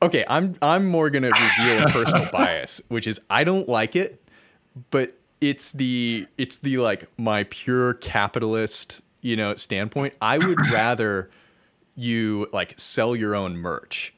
[0.03, 4.23] okay, I'm I'm more gonna reveal a personal bias, which is I don't like it,
[4.91, 10.15] but it's the it's the like my pure capitalist you know standpoint.
[10.21, 11.31] I would rather
[11.97, 14.15] you like sell your own merch.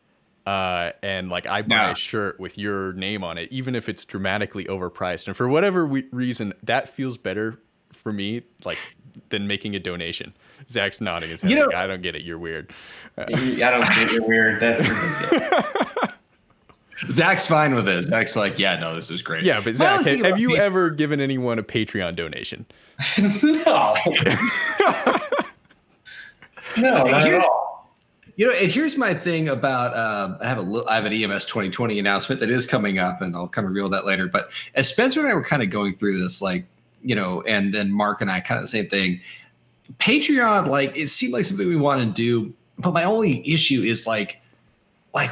[0.47, 1.91] Uh, and like I buy Yeah.
[1.93, 5.87] a shirt with your name on it, even if it's dramatically overpriced, and for whatever
[5.87, 7.61] we- reason, that feels better
[7.93, 8.79] for me, like
[9.31, 10.33] than making a donation.
[10.69, 11.51] Zach's nodding his head.
[11.51, 12.23] You know- like, I don't get it.
[12.23, 12.73] You're weird.
[13.19, 14.61] I don't think you're weird.
[14.61, 15.67] That's ridiculous.
[17.11, 18.03] Zach's fine with it.
[18.03, 19.43] Zach's like, yeah, no, this is great.
[19.43, 22.67] Yeah, but Zach, only have, have you me- ever given anyone a Patreon donation?
[23.43, 23.95] no.
[26.77, 27.91] no, not at all.
[28.37, 31.13] You know, and here's my thing about um, I have a li- I have an
[31.13, 34.29] EMS 2020 announcement that is coming up, and I'll kind of reveal that later.
[34.29, 36.65] But as Spencer and I were kind of going through this, like
[37.03, 39.21] you know, and then Mark and I kind of the same thing.
[39.99, 44.07] Patreon, like it seemed like something we want to do, but my only issue is
[44.07, 44.41] like,
[45.13, 45.31] like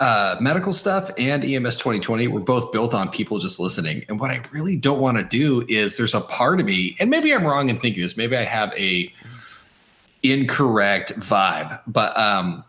[0.00, 4.04] uh, medical stuff and EMS 2020 were both built on people just listening.
[4.08, 7.08] And what I really don't want to do is there's a part of me, and
[7.08, 8.16] maybe I'm wrong in thinking this.
[8.16, 9.12] Maybe I have a
[10.22, 12.64] incorrect vibe but um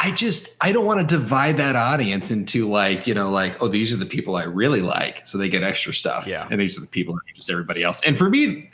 [0.00, 3.68] i just i don't want to divide that audience into like you know like oh
[3.68, 6.26] these are the people i really like so they get extra stuff.
[6.26, 6.46] Yeah.
[6.50, 8.00] and these are the people that just everybody else.
[8.04, 8.70] And for me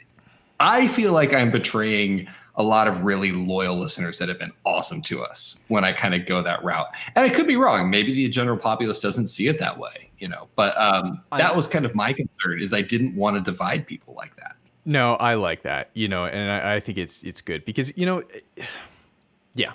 [0.61, 5.03] i feel like i'm betraying a lot of really loyal listeners that have been awesome
[5.03, 6.87] to us when i kind of go that route.
[7.17, 7.91] And i could be wrong.
[7.91, 10.49] Maybe the general populace doesn't see it that way you know?
[10.57, 13.87] But um I- that was kind of my concern is i didn't want to divide
[13.87, 14.57] people like that.
[14.87, 15.89] No, I like that.
[15.95, 18.23] You know, and I, I think it's it's good because you know,
[19.55, 19.73] yeah,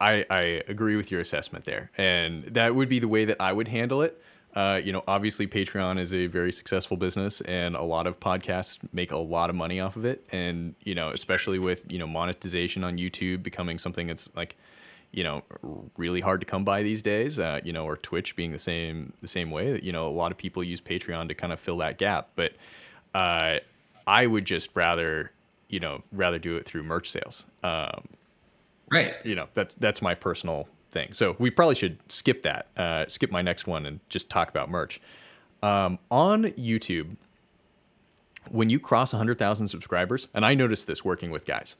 [0.00, 3.52] I I agree with your assessment there, and that would be the way that I
[3.52, 4.20] would handle it.
[4.54, 8.78] Uh, you know, obviously Patreon is a very successful business, and a lot of podcasts
[8.92, 10.24] make a lot of money off of it.
[10.32, 14.56] And you know, especially with you know monetization on YouTube becoming something that's like,
[15.12, 15.44] you know,
[15.96, 17.38] really hard to come by these days.
[17.38, 20.10] Uh, you know, or Twitch being the same the same way that you know a
[20.10, 22.30] lot of people use Patreon to kind of fill that gap.
[22.34, 22.54] But
[23.14, 23.58] uh,
[24.06, 25.30] I would just rather
[25.68, 27.44] you know rather do it through merch sales.
[27.62, 28.08] Um,
[28.90, 33.04] right you know that's that's my personal thing so we probably should skip that uh,
[33.08, 35.00] skip my next one and just talk about merch
[35.62, 37.16] um, on youtube
[38.50, 41.76] when you cross 100,000 subscribers, and I noticed this working with guys,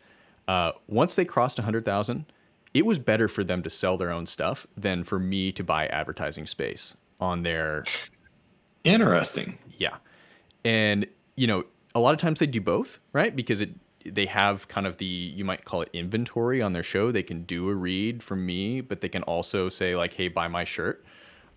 [0.46, 2.26] uh, once they crossed 100,000,
[2.74, 5.86] it was better for them to sell their own stuff than for me to buy
[5.86, 7.84] advertising space on their
[8.84, 9.58] Interesting.
[9.78, 9.96] yeah.
[10.64, 13.34] And you know, a lot of times they do both, right?
[13.34, 13.70] Because it
[14.10, 17.10] they have kind of the you might call it inventory on their show.
[17.12, 20.48] They can do a read from me, but they can also say like, "Hey, buy
[20.48, 21.04] my shirt."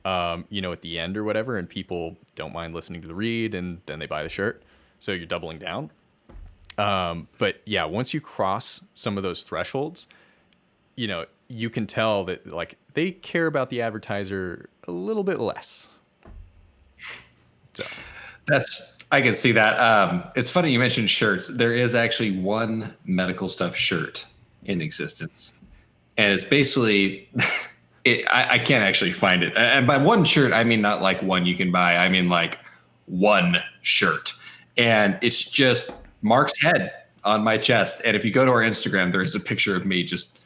[0.03, 3.13] Um, you know, at the end or whatever, and people don't mind listening to the
[3.13, 4.63] read, and then they buy the shirt.
[4.99, 5.91] So you're doubling down.
[6.77, 10.07] Um, but yeah, once you cross some of those thresholds,
[10.95, 15.39] you know, you can tell that like they care about the advertiser a little bit
[15.39, 15.89] less.
[17.73, 17.83] So
[18.47, 19.77] That's I can see that.
[19.77, 21.47] Um, it's funny you mentioned shirts.
[21.47, 24.25] There is actually one medical stuff shirt
[24.63, 25.53] in existence,
[26.17, 27.29] and it's basically.
[28.03, 29.55] It, I, I can't actually find it.
[29.55, 31.97] And by one shirt, I mean not like one you can buy.
[31.97, 32.57] I mean like
[33.05, 34.33] one shirt,
[34.75, 35.91] and it's just
[36.23, 36.91] Mark's head
[37.23, 38.01] on my chest.
[38.03, 40.40] And if you go to our Instagram, there is a picture of me just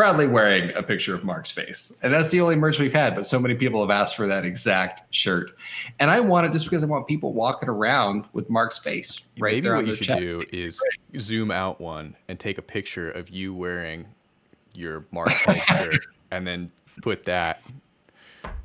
[0.00, 1.92] proudly wearing a picture of Mark's face.
[2.02, 4.46] And that's the only merch we've had, but so many people have asked for that
[4.46, 5.50] exact shirt.
[5.98, 9.52] And I want it just because I want people walking around with Mark's face right
[9.52, 10.20] Maybe there what you should chest.
[10.20, 10.82] do is
[11.18, 14.06] zoom out one and take a picture of you wearing
[14.72, 15.28] your Mark
[15.66, 17.60] shirt and then put that.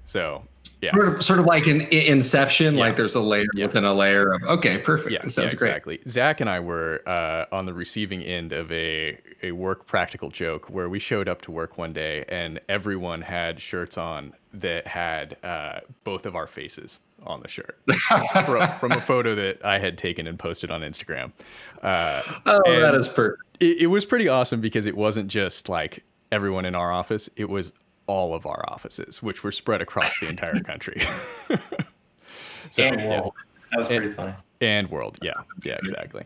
[0.06, 0.44] So
[0.82, 2.80] yeah, Sort of, sort of like in in Inception, Yeah.
[2.82, 3.66] like there's a layer Yeah.
[3.68, 5.12] within a layer of okay, perfect.
[5.12, 5.70] yeah, sounds yeah, great.
[5.70, 6.00] exactly.
[6.08, 10.70] Zach and I were uh, on the receiving end of a a work practical joke
[10.70, 15.38] where we showed up to work one day and everyone had shirts on that had
[15.44, 17.80] uh, both of our faces on the shirt
[18.46, 21.32] from, from a photo that I had taken and posted on Instagram.
[21.82, 23.42] Uh, Oh, that And- perfect.
[23.60, 27.50] it, it was pretty awesome because it wasn't just like everyone in our office it
[27.50, 27.72] was
[28.08, 31.02] all of our offices which were spread across the entire country.
[32.72, 33.22] So and yeah.
[33.22, 33.34] world.
[33.72, 34.34] That was pretty funny.
[34.60, 35.34] and world yeah.
[35.64, 36.24] Yeah exactly.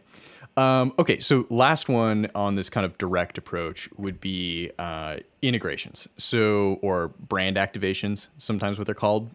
[0.57, 6.07] Um, okay so last one on this kind of direct approach would be uh, integrations.
[6.17, 9.29] So or brand activations sometimes what they're called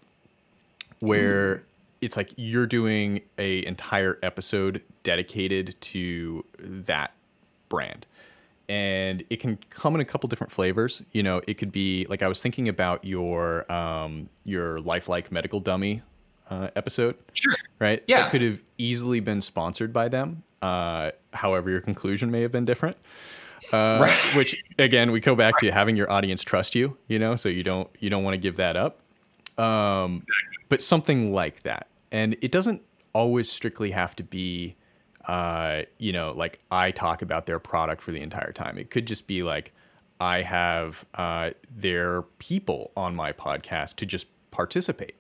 [1.01, 1.63] where
[2.01, 7.13] it's like you're doing a entire episode dedicated to that
[7.69, 8.07] brand
[8.69, 11.03] and it can come in a couple different flavors.
[11.13, 15.61] You know it could be like i was thinking about your um your lifelike medical
[15.61, 16.03] dummy
[16.51, 17.55] uh, episode Sure.
[17.79, 18.03] right?
[18.07, 18.23] Yeah.
[18.23, 22.65] that could have easily been sponsored by them uh however your conclusion may have been
[22.65, 22.97] different.
[23.73, 24.37] Uh, Right.
[24.37, 27.63] which again we go back to having your audience trust you you know so you
[27.63, 29.01] don't you don't want to give that up.
[29.59, 30.23] Um,
[30.69, 31.87] but something like that.
[32.11, 34.75] And it doesn't always strictly have to be
[35.29, 39.07] uh, you know like i talk about their product for the entire time it could
[39.07, 39.73] just be like
[40.21, 45.15] i have uh, their people on my podcast to just participate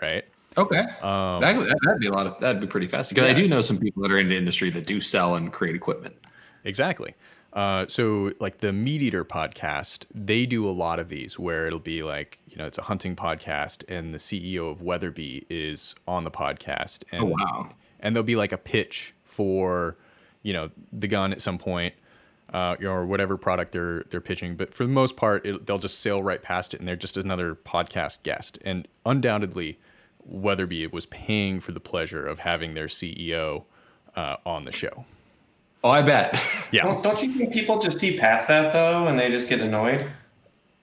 [0.00, 0.24] right
[0.56, 0.82] Okay.
[1.00, 3.46] that, would- that'd be a lot of that'd be pretty fast because I Um, do
[3.48, 6.16] know some people that are in the industry that do sell and create equipment.
[6.64, 7.14] Exactly.
[7.52, 11.78] Uh, so, like the Meat Eater podcast, they do a lot of these where it'll
[11.78, 16.24] be like, you know, it's a hunting podcast, and the CEO of Weatherby is on
[16.24, 17.04] the podcast.
[17.12, 17.70] And, Oh, wow.
[18.00, 19.96] And there'll be like a pitch for,
[20.42, 21.94] you know, the gun at some point,
[22.52, 24.56] uh, or whatever product they're they're pitching.
[24.56, 27.16] But for the most part, it, they'll just sail right past it, and they're just
[27.16, 28.58] another podcast guest.
[28.64, 29.78] And undoubtedly,
[30.24, 33.62] Weatherby was paying for the pleasure of having their CEO
[34.16, 35.04] uh, on the show.
[35.84, 36.36] Oh, I bet.
[36.72, 36.82] Yeah.
[36.82, 40.10] Don't, don't you think people just see past that though, and they just get annoyed?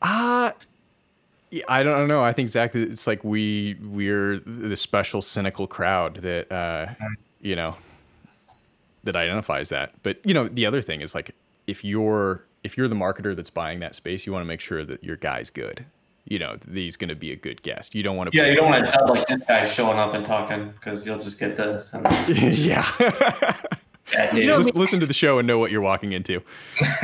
[0.01, 0.51] Uh
[1.51, 2.21] yeah, I don't know.
[2.21, 2.83] I think exactly.
[2.83, 6.87] It's like we we're the special cynical crowd that uh,
[7.39, 7.75] you know
[9.05, 9.93] that identifies that.
[10.03, 11.33] But you know, the other thing is like
[11.67, 14.83] if you're if you're the marketer that's buying that space, you want to make sure
[14.83, 15.85] that your guy's good.
[16.25, 17.93] You know, that he's going to be a good guest.
[17.93, 18.37] You don't want to.
[18.37, 21.19] Yeah, you don't want to tell like this guy showing up and talking because you'll
[21.19, 21.93] just get this.
[21.93, 22.03] And,
[22.57, 22.83] yeah.
[24.11, 24.57] yeah, dude.
[24.57, 26.41] listen, listen to the show and know what you're walking into.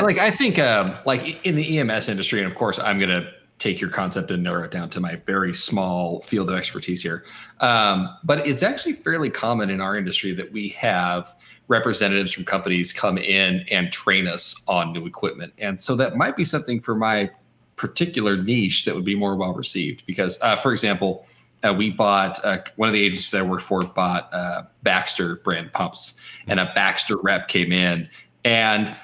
[0.00, 3.30] like I think um, like in the EMS industry, and of course I'm gonna
[3.60, 7.24] take your concept and narrow it down to my very small field of expertise here.
[7.60, 11.36] Um, but it's actually fairly common in our industry that we have
[11.68, 16.36] representatives from companies come in and train us on new equipment, and so that might
[16.36, 17.30] be something for my
[17.76, 20.04] particular niche that would be more well received.
[20.06, 21.26] Because, uh, for example.
[21.62, 25.70] Uh, we bought uh, one of the agencies I worked for bought uh, Baxter brand
[25.74, 26.14] pumps,
[26.46, 28.08] and a Baxter rep came in,
[28.46, 28.96] and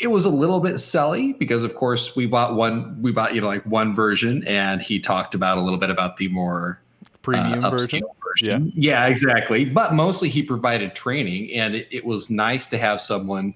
[0.00, 3.40] it was a little bit selly because of course we bought one we bought you
[3.40, 6.80] know like one version and he talked about a little bit about the more
[7.22, 8.02] Premium uh, version.
[8.24, 8.72] version.
[8.74, 9.06] Yeah.
[9.06, 9.64] exactly.
[9.64, 13.54] But mostly he provided training, and it, it was nice to have someone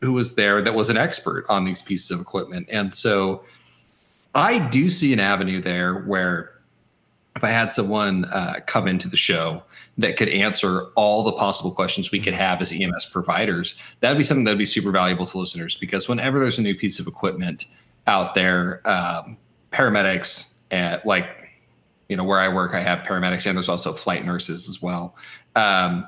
[0.00, 2.68] who was there that was an expert on these pieces of equipment.
[2.70, 3.44] And so
[4.34, 6.55] I do see an avenue there where
[7.36, 9.62] if I had someone uh, come into the show
[9.98, 14.18] that could answer all the possible questions we could have as EMS providers, that would
[14.18, 16.98] be something that would be super valuable to listeners because whenever there's a new piece
[16.98, 17.66] of equipment
[18.06, 19.36] out there, um,
[19.70, 21.28] paramedics at like,
[22.08, 25.14] you know, where I work, I have paramedics and there's also flight nurses as well.
[25.54, 26.06] Um,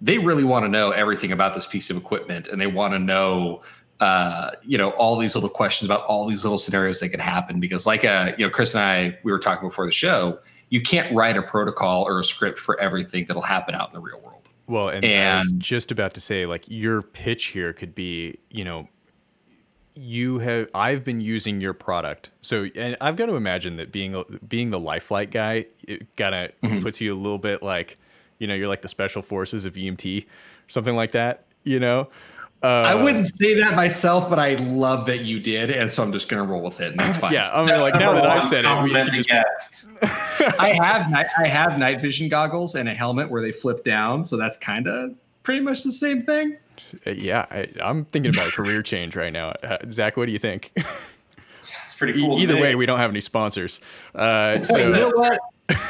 [0.00, 2.98] they really want to know everything about this piece of equipment and they want to
[3.00, 3.62] know
[4.00, 7.60] uh, you know all these little questions about all these little scenarios that could happen
[7.60, 10.38] because like uh, you know chris and i we were talking before the show
[10.70, 14.00] you can't write a protocol or a script for everything that'll happen out in the
[14.00, 14.48] real world.
[14.66, 18.38] Well and, and i was just about to say like your pitch here could be
[18.50, 18.88] you know
[19.94, 22.30] you have i've been using your product.
[22.40, 26.60] So and i've got to imagine that being being the lifelike guy it kind of
[26.62, 26.78] mm-hmm.
[26.80, 27.98] puts you a little bit like
[28.38, 30.26] you know you're like the special forces of emt or
[30.68, 32.08] something like that you know
[32.62, 36.12] uh, I wouldn't say that myself, but I love that you did, and so I'm
[36.12, 37.32] just gonna roll with it, and that's fine.
[37.32, 39.88] Yeah, I mean, like now that I've said it, we can just...
[40.58, 44.36] I have I have night vision goggles and a helmet where they flip down, so
[44.36, 46.56] that's kind of pretty much the same thing.
[47.06, 49.50] Uh, yeah, I, am thinking about a career change right now.
[49.62, 50.72] Uh, Zach, what do you think?
[51.60, 52.38] That's pretty cool.
[52.38, 53.80] E- either way, we don't have any sponsors.
[54.14, 55.38] Uh, so you know what?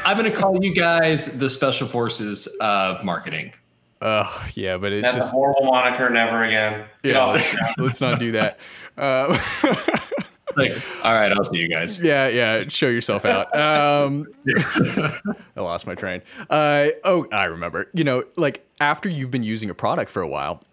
[0.05, 3.53] I'm going to call you guys the special forces of marketing.
[4.01, 6.09] Oh yeah, but it's that's just, a horrible moniker.
[6.09, 6.85] Never again.
[7.03, 8.57] Get yeah, let's, let's, not do that.
[8.97, 9.37] Uh,
[10.57, 10.73] like,
[11.03, 12.01] all right, I'll see you guys.
[12.01, 12.63] Yeah, yeah.
[12.67, 13.55] Show yourself out.
[13.55, 16.23] Um, I lost my train.
[16.49, 17.89] Uh, oh, I remember.
[17.93, 20.63] You know, like after you've been using a product for a while,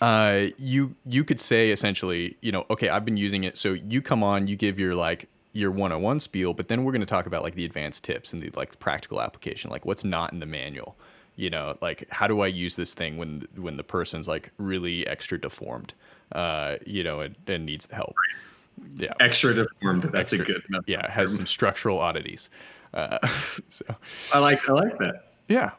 [0.00, 3.56] uh, you you could say essentially, you know, okay, I've been using it.
[3.56, 7.00] So you come on, you give your like your 101 spiel, but then we're going
[7.00, 10.32] to talk about like the advanced tips and the like practical application, like what's not
[10.32, 10.96] in the manual
[11.36, 15.06] you know like how do i use this thing when when the person's like really
[15.06, 15.94] extra deformed
[16.32, 18.14] uh you know and, and needs the help?
[18.96, 19.12] Yeah.
[19.20, 22.50] Extra deformed that's extra, a good yeah has some structural oddities
[22.92, 23.26] uh
[23.68, 23.84] so.
[24.32, 25.32] I like i like that.
[25.48, 25.72] Yeah.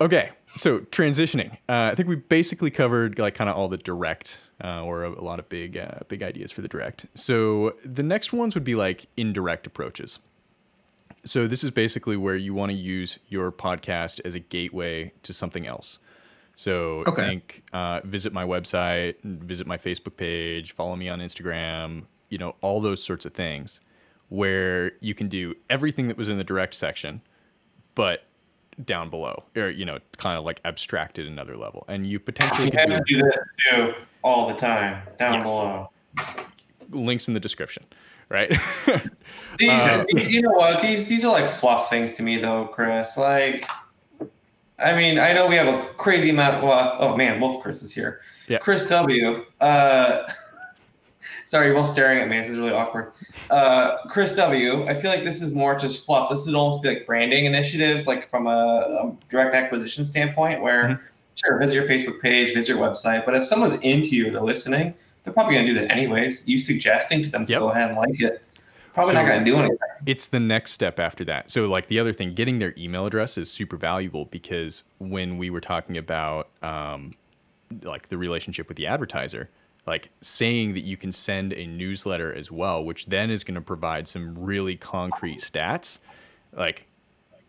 [0.00, 1.52] Okay so transitioning.
[1.68, 5.10] Uh, i think we basically covered like kind of all the direct uh, or a,
[5.10, 7.06] a, lot of big uh, big ideas for the direct.
[7.14, 10.18] So the next ones would be like indirect approaches
[11.26, 15.32] so this is basically where you want to use your podcast as a gateway to
[15.32, 15.98] something else.
[16.54, 17.22] So okay.
[17.22, 22.54] think uh, visit my website, visit my Facebook page, follow me on Instagram, you know,
[22.62, 23.80] all those sorts of things
[24.28, 27.20] where you can do everything that was in the direct section,
[27.94, 28.24] but
[28.84, 31.84] down below or, you know, kind of like abstracted another level.
[31.88, 35.48] And you potentially you have to do this too all the time down yes.
[35.48, 35.90] below.
[36.90, 37.84] Links in the description
[38.28, 38.50] right?
[39.58, 40.82] these, uh, these, you know what?
[40.82, 43.16] These these are like fluff things to me, though, Chris.
[43.16, 43.68] Like,
[44.78, 46.64] I mean, I know we have a crazy amount.
[46.64, 48.20] Well, oh man, both Chris is here.
[48.48, 48.58] Yeah.
[48.58, 49.44] Chris W.
[49.60, 50.22] Uh,
[51.44, 52.38] sorry, you're both staring at me.
[52.38, 53.12] This is really awkward.
[53.50, 54.86] Uh, Chris W.
[54.86, 56.30] I feel like this is more just fluff.
[56.30, 60.84] This would almost be like branding initiatives, like from a, a direct acquisition standpoint, where.
[60.84, 61.02] Mm-hmm.
[61.44, 63.26] Sure, visit your Facebook page, visit your website.
[63.26, 64.94] But if someone's into you, they're listening,
[65.26, 66.46] they're probably going to do that anyways.
[66.46, 67.60] You suggesting to them to yep.
[67.60, 68.44] go ahead and like it,
[68.94, 69.76] probably so not going to do anything.
[70.06, 71.50] It's the next step after that.
[71.50, 75.50] So, like the other thing, getting their email address is super valuable because when we
[75.50, 77.16] were talking about um,
[77.82, 79.50] like the relationship with the advertiser,
[79.84, 83.60] like saying that you can send a newsletter as well, which then is going to
[83.60, 85.98] provide some really concrete stats,
[86.52, 86.86] like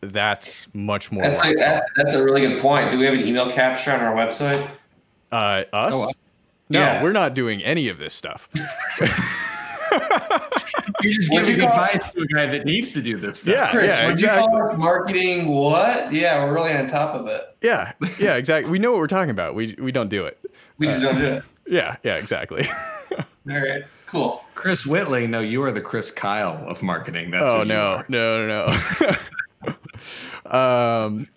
[0.01, 1.23] that's much more.
[1.23, 2.89] That's, a, that, that's a really good point.
[2.91, 4.67] Do we have an email capture on our website?
[5.31, 5.93] Uh, us?
[5.95, 6.09] Oh,
[6.69, 7.03] no, yeah.
[7.03, 8.49] we're not doing any of this stuff.
[11.01, 13.55] you just giving advice to a guy that needs to do this stuff.
[13.55, 14.43] Yeah, Chris, yeah, would exactly.
[14.43, 16.11] you call us marketing what?
[16.11, 17.55] Yeah, we're really on top of it.
[17.61, 18.71] Yeah, yeah, exactly.
[18.71, 19.55] We know what we're talking about.
[19.55, 20.39] We we don't do it.
[20.77, 21.43] We just uh, don't do it.
[21.67, 22.67] Yeah, yeah, exactly.
[23.17, 23.25] All
[23.61, 24.43] right, cool.
[24.55, 27.31] Chris Whitley, no, you are the Chris Kyle of marketing.
[27.31, 29.15] That's oh no, no, no,
[30.45, 30.51] no.
[30.51, 31.27] um,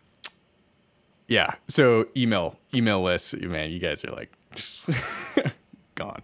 [1.28, 1.54] yeah.
[1.68, 3.70] So email email lists, man.
[3.70, 4.32] You guys are like
[5.94, 6.22] gone.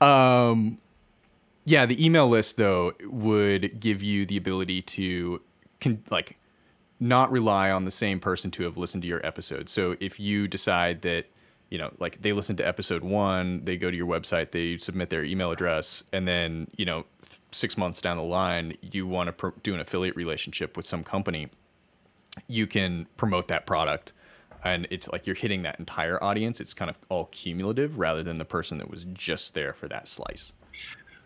[0.00, 0.78] Um,
[1.64, 5.42] yeah, the email list though would give you the ability to
[5.80, 6.36] con- like
[6.98, 9.68] not rely on the same person to have listened to your episode.
[9.68, 11.26] So if you decide that
[11.70, 15.08] you know, like they listen to episode one, they go to your website, they submit
[15.08, 19.38] their email address, and then you know, th- six months down the line, you want
[19.38, 21.48] to do an affiliate relationship with some company,
[22.48, 24.12] you can promote that product
[24.64, 26.60] and it's like you're hitting that entire audience.
[26.60, 30.08] It's kind of all cumulative rather than the person that was just there for that
[30.08, 30.52] slice.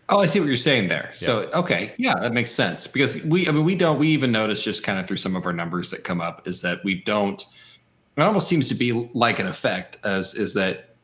[0.07, 1.09] Oh, I see what you're saying there.
[1.13, 1.17] Yeah.
[1.17, 4.63] So, okay, yeah, that makes sense because we, I mean, we don't, we even notice
[4.63, 7.43] just kind of through some of our numbers that come up is that we don't.
[8.15, 10.95] It almost seems to be like an effect as is that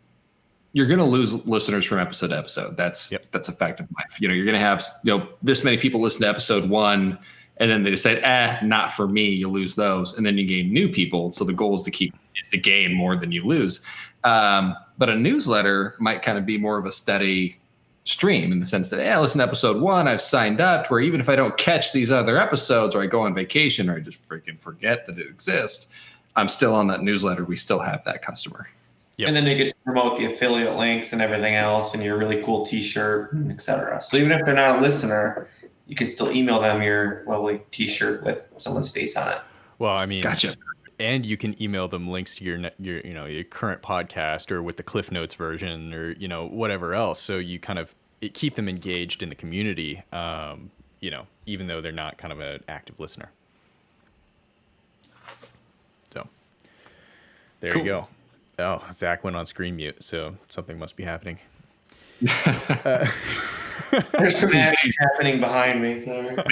[0.74, 2.78] you're going to lose listeners from episode to episode.
[2.78, 3.26] That's yep.
[3.32, 4.22] that's a fact of life.
[4.22, 7.18] You know, you're going to have you know this many people listen to episode one
[7.62, 10.74] and then they decide, eh, not for me, you lose those, and then you gain
[10.74, 11.32] new people.
[11.32, 12.16] So the goal is to keep
[12.52, 13.84] to gain more than you lose.
[14.24, 17.58] Um, but a newsletter might kind of be more of a steady
[18.04, 21.20] stream in the sense that, hey, listen to episode one, I've signed up where even
[21.20, 24.28] if I don't catch these other episodes or I go on vacation or I just
[24.28, 25.88] freaking forget that it exists,
[26.36, 27.44] I'm still on that newsletter.
[27.46, 28.70] We still have that customer.
[29.18, 29.28] Yep.
[29.28, 32.42] And then they get to promote the affiliate links and everything else and your really
[32.44, 34.02] cool t-shirt, etc.
[34.02, 35.48] So even if they're not a listener,
[35.86, 39.40] you can still email them your lovely t-shirt with someone's face on it.
[39.78, 40.56] Well, I mean, gotcha
[41.02, 44.62] and you can email them links to your your you know your current podcast or
[44.62, 47.20] with the cliff notes version or you know whatever else.
[47.20, 47.96] So you kind of
[48.34, 52.40] keep them engaged in the community um, you know even though they're not kind of
[52.40, 53.32] an active listener.
[56.14, 56.28] So
[57.60, 57.82] there cool.
[57.82, 58.08] you go.
[58.60, 61.40] Oh zach went on screen mute so something must be happening.
[62.46, 63.08] Uh,
[64.14, 66.38] there's some action happening behind me sorry.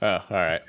[0.00, 0.62] Oh, all right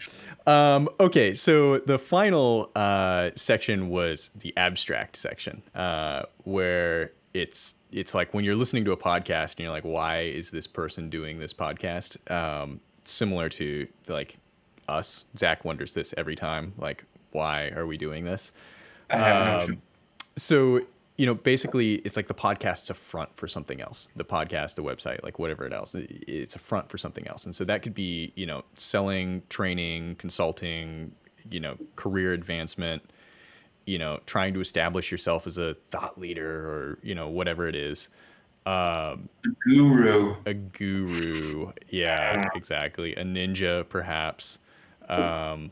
[0.45, 8.13] um, okay, so the final uh, section was the abstract section, uh, where it's it's
[8.13, 11.39] like when you're listening to a podcast and you're like, why is this person doing
[11.39, 12.29] this podcast?
[12.31, 14.37] Um, similar to like
[14.87, 18.51] us, Zach wonders this every time, like, why are we doing this?
[19.09, 19.81] Um,
[20.37, 20.81] so
[21.17, 24.07] you know, basically, it's like the podcast's a front for something else.
[24.15, 27.45] The podcast, the website, like whatever it else, it's a front for something else.
[27.45, 31.13] And so that could be, you know, selling, training, consulting,
[31.49, 33.01] you know, career advancement,
[33.85, 37.75] you know, trying to establish yourself as a thought leader or, you know, whatever it
[37.75, 38.09] is.
[38.65, 40.35] Um, a guru.
[40.45, 41.71] A guru.
[41.87, 43.15] Yeah, exactly.
[43.15, 44.57] A ninja, perhaps.
[45.07, 45.71] Um,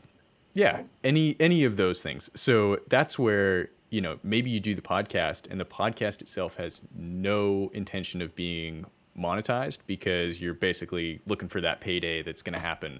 [0.54, 2.30] yeah, any any of those things.
[2.34, 6.82] So that's where you know, maybe you do the podcast and the podcast itself has
[6.96, 8.84] no intention of being
[9.16, 12.98] monetized because you're basically looking for that payday that's going to happen,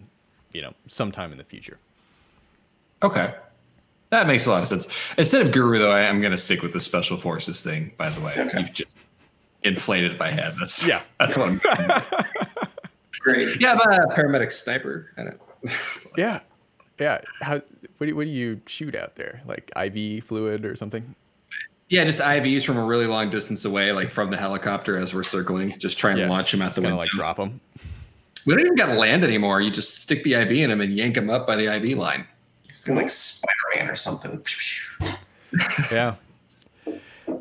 [0.52, 1.78] you know, sometime in the future.
[3.02, 3.34] Okay.
[4.10, 4.86] That makes a lot of sense.
[5.18, 7.92] Instead of guru, though, I am going to stick with the special forces thing.
[7.96, 8.60] By the way, okay.
[8.60, 8.90] you've just
[9.64, 10.54] inflated my head.
[10.60, 11.02] That's yeah.
[11.18, 11.60] That's what I'm.
[13.18, 13.60] Great.
[13.60, 15.10] Yeah, I'm a paramedic sniper.
[15.16, 15.40] I don't.
[16.16, 16.38] yeah,
[16.98, 17.20] yeah.
[17.40, 17.60] How
[17.98, 19.42] what do, what do you shoot out there?
[19.46, 21.14] Like IV fluid or something?
[21.88, 25.22] Yeah, just IVs from a really long distance away, like from the helicopter as we're
[25.22, 25.68] circling.
[25.78, 26.96] Just try and yeah, launch them out the window.
[26.96, 27.60] Like drop them.
[28.46, 29.60] We don't even got to land anymore.
[29.60, 32.26] You just stick the IV in them and yank them up by the IV line.
[32.68, 34.44] Just like Spider Man or something.
[35.92, 36.16] yeah,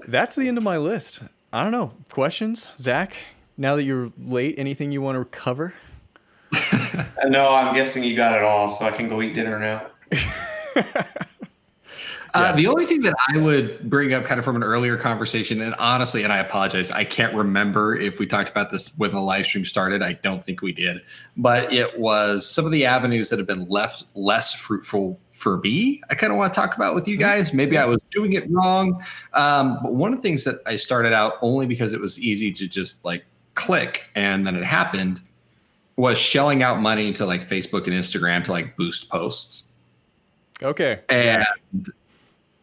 [0.08, 1.24] that's the end of my list.
[1.51, 1.93] I don't know.
[2.10, 3.16] Questions, Zach?
[3.58, 5.74] Now that you're late, anything you want to cover?
[7.28, 9.88] no, I'm guessing you got it all, so I can go eat dinner now.
[12.34, 15.62] Uh, the only thing that I would bring up kind of from an earlier conversation,
[15.62, 19.20] and honestly, and I apologize, I can't remember if we talked about this when the
[19.20, 20.02] live stream started.
[20.02, 21.02] I don't think we did,
[21.38, 26.02] but it was some of the avenues that have been left less fruitful for me.
[26.10, 27.30] I kind of want to talk about with you mm-hmm.
[27.30, 27.54] guys.
[27.54, 29.04] Maybe I was doing it wrong.
[29.34, 32.52] Um, but one of the things that I started out only because it was easy
[32.54, 35.22] to just like click and then it happened
[35.96, 39.72] was shelling out money to like Facebook and Instagram to like boost posts.
[40.62, 41.02] Okay.
[41.10, 41.46] And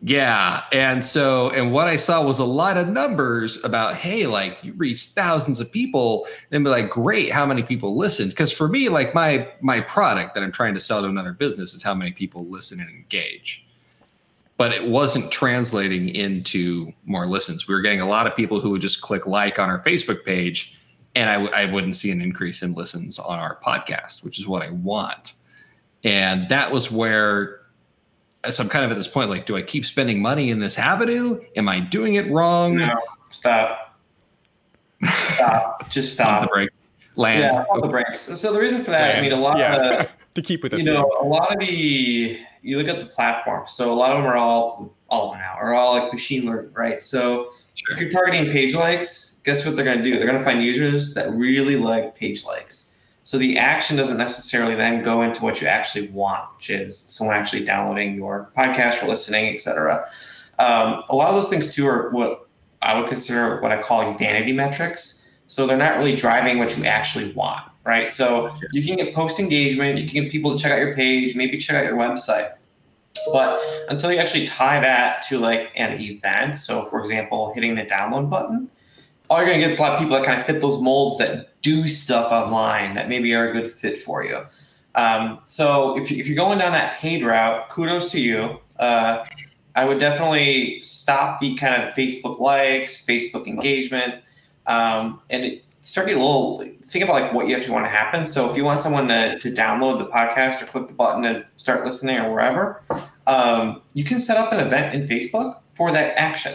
[0.03, 0.64] yeah.
[0.72, 4.72] And so, and what I saw was a lot of numbers about, hey, like you
[4.72, 8.31] reached thousands of people and be like, great, how many people listened?
[8.31, 11.74] Because for me, like my my product that I'm trying to sell to another business
[11.74, 13.66] is how many people listen and engage.
[14.57, 17.68] But it wasn't translating into more listens.
[17.68, 20.24] We were getting a lot of people who would just click like on our Facebook
[20.24, 20.80] page,
[21.15, 24.47] and I w- I wouldn't see an increase in listens on our podcast, which is
[24.47, 25.35] what I want.
[26.05, 27.61] And that was where
[28.49, 30.79] so I'm kind of at this point like, do I keep spending money in this
[30.79, 31.41] avenue?
[31.57, 32.77] Am I doing it wrong?
[32.77, 32.99] No,
[33.31, 33.99] stop.
[35.35, 35.91] Stop.
[35.91, 36.43] Just stop.
[36.43, 36.77] the brakes.
[37.17, 37.41] Land.
[37.41, 38.21] Yeah, on the brakes.
[38.21, 39.19] So the reason for that, Land.
[39.19, 39.77] I mean, a lot yeah.
[39.77, 39.83] of
[40.35, 40.79] the, to keep with it.
[40.79, 43.73] You know, a lot of the you look at the platforms.
[43.73, 47.03] So a lot of them are all all now are all like machine learning, right?
[47.03, 47.95] So sure.
[47.95, 50.16] if you're targeting page likes, guess what they're going to do?
[50.16, 52.99] They're going to find users that really like page likes.
[53.22, 57.36] So the action doesn't necessarily then go into what you actually want, which is someone
[57.36, 60.05] actually downloading your podcast or listening, etc.
[60.59, 62.49] Um, a lot of those things too are what
[62.82, 65.30] I would consider what I call vanity metrics.
[65.47, 68.11] So they're not really driving what you actually want, right?
[68.11, 71.34] So you can get post engagement, you can get people to check out your page,
[71.34, 72.53] maybe check out your website.
[73.32, 77.84] But until you actually tie that to like an event, so for example, hitting the
[77.84, 78.70] download button,
[79.31, 81.16] all you're gonna get is a lot of people that kind of fit those molds
[81.18, 84.45] that do stuff online that maybe are a good fit for you.
[84.97, 88.59] Um, so if, if you're going down that paid route, kudos to you.
[88.78, 89.24] Uh,
[89.76, 94.16] I would definitely stop the kind of Facebook likes, Facebook engagement,
[94.66, 98.26] um, and start getting a little think about like what you actually want to happen.
[98.26, 101.47] So if you want someone to, to download the podcast or click the button to
[101.57, 102.83] start listening or wherever,
[103.26, 106.55] um, you can set up an event in Facebook for that action.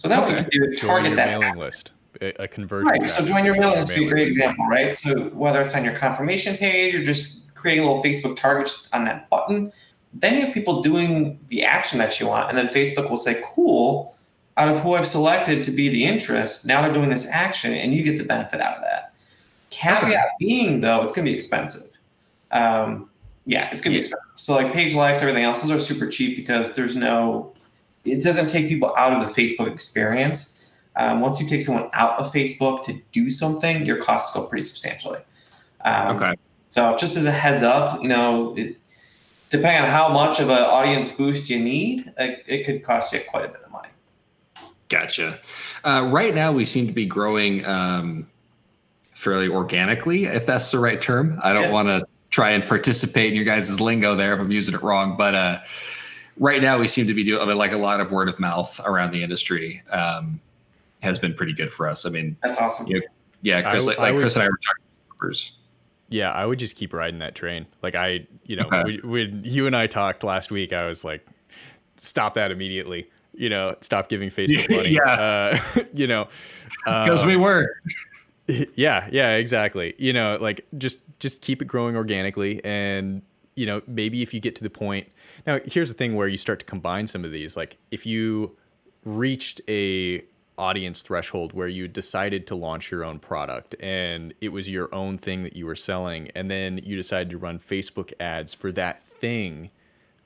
[0.00, 0.32] So that okay.
[0.32, 1.60] what you can do is target that mailing action.
[1.60, 1.92] list,
[2.22, 2.88] a conversion.
[2.88, 3.10] Right.
[3.10, 4.94] So join your mailing list is a great example, right?
[4.94, 9.04] So whether it's on your confirmation page or just creating a little Facebook target on
[9.04, 9.70] that button,
[10.14, 13.42] then you have people doing the action that you want, and then Facebook will say,
[13.54, 14.16] "Cool."
[14.56, 17.92] Out of who I've selected to be the interest, now they're doing this action, and
[17.92, 19.12] you get the benefit out of that.
[19.68, 20.24] Caveat okay.
[20.38, 21.90] being, though, it's going to be expensive.
[22.52, 23.10] Um,
[23.44, 24.30] yeah, it's going to be expensive.
[24.34, 27.54] So, like page likes, everything else, those are super cheap because there's no,
[28.04, 30.64] it doesn't take people out of the Facebook experience.
[30.96, 34.62] Um, once you take someone out of Facebook to do something, your costs go pretty
[34.62, 35.20] substantially.
[35.84, 36.34] Um, okay.
[36.68, 38.76] So, just as a heads up, you know, it,
[39.50, 43.20] depending on how much of an audience boost you need, it, it, could cost you
[43.28, 43.88] quite a bit of money.
[44.88, 45.40] Gotcha.
[45.84, 48.28] Uh, right now, we seem to be growing um,
[49.12, 51.38] fairly organically, if that's the right term.
[51.42, 51.72] I don't yeah.
[51.72, 55.16] want to try and participate in your guys' lingo there if I'm using it wrong,
[55.16, 55.60] but uh,
[56.38, 58.38] right now we seem to be doing I mean, like a lot of word of
[58.38, 60.40] mouth around the industry um,
[61.00, 62.06] has been pretty good for us.
[62.06, 62.86] I mean, that's awesome.
[62.86, 63.06] You know,
[63.42, 65.52] yeah, Chris, I, like, like Chris and I were talking numbers
[66.10, 67.66] yeah, I would just keep riding that train.
[67.82, 68.98] Like I, you know, okay.
[69.02, 71.24] when you and I talked last week, I was like,
[71.96, 73.08] stop that immediately.
[73.32, 74.90] You know, stop giving Facebook money.
[74.90, 75.12] yeah.
[75.76, 76.28] Uh, you know,
[76.84, 77.74] because uh, we were.
[78.74, 79.94] Yeah, yeah, exactly.
[79.96, 83.22] You know, like just just keep it growing organically, and
[83.54, 85.08] you know, maybe if you get to the point.
[85.46, 87.56] Now, here's the thing where you start to combine some of these.
[87.56, 88.56] Like if you
[89.04, 90.24] reached a
[90.60, 95.16] audience threshold where you decided to launch your own product and it was your own
[95.16, 99.02] thing that you were selling and then you decided to run Facebook ads for that
[99.02, 99.70] thing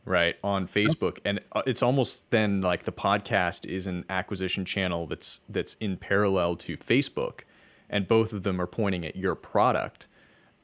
[0.05, 5.07] right on Facebook and uh, it's almost then like the podcast is an acquisition channel
[5.07, 7.43] that's that's in parallel to Facebook
[7.89, 10.09] and both of them are pointing at your product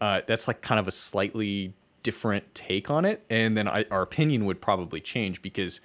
[0.00, 4.02] uh, that's like kind of a slightly different take on it and then I, our
[4.02, 5.80] opinion would probably change because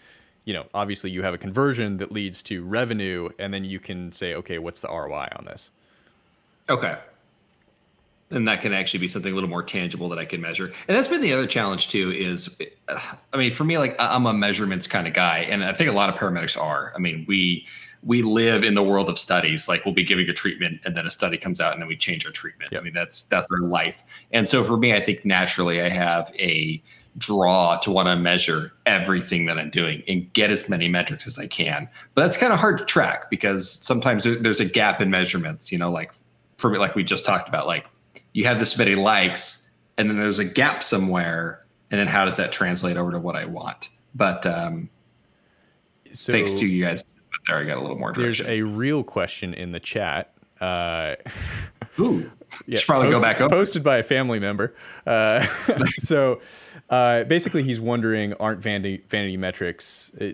[0.46, 4.12] you know, obviously you have a conversion that leads to revenue, and then you can
[4.12, 5.72] say, okay, what's the ROI on this?
[6.70, 6.98] Okay.
[8.30, 10.72] And that can actually be something a little more tangible that I can measure.
[10.88, 12.12] And that's been the other challenge too.
[12.12, 12.56] Is,
[12.88, 13.00] uh,
[13.34, 15.94] I mean, for me, like I'm a measurements kind of guy, and I think a
[15.94, 16.92] lot of paramedics are.
[16.96, 17.68] I mean, we
[18.06, 19.68] we live in the world of studies.
[19.68, 21.98] Like we'll be giving a treatment, and then a study comes out, and then we
[21.98, 22.72] change our treatment.
[22.72, 22.82] Yep.
[22.82, 24.04] I mean, that's that's our life.
[24.32, 26.82] And so for me, I think naturally I have a
[27.18, 31.40] draw to want to measure everything that I'm doing and get as many metrics as
[31.40, 31.90] I can.
[32.14, 35.78] But that's kind of hard to track because sometimes there's a gap in measurements, you
[35.78, 36.14] know, like
[36.58, 37.88] for me, like we just talked about, like
[38.34, 41.66] you have this many likes and then there's a gap somewhere.
[41.90, 43.90] And then how does that translate over to what I want?
[44.14, 44.90] But um,
[46.12, 47.16] so thanks to you guys
[47.48, 48.46] there, I got a little more direction.
[48.46, 50.34] There's a real question in the chat.
[50.60, 51.16] Uh,
[52.00, 52.30] Ooh,
[52.66, 53.52] yeah, should probably posted, go back up.
[53.52, 54.76] Posted by a family member.
[55.06, 55.46] Uh,
[56.00, 56.42] so
[56.90, 60.32] uh, basically, he's wondering aren't vanity, vanity metrics uh,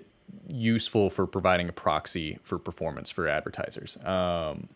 [0.48, 3.98] useful for providing a proxy for performance for advertisers?
[4.04, 4.70] Um,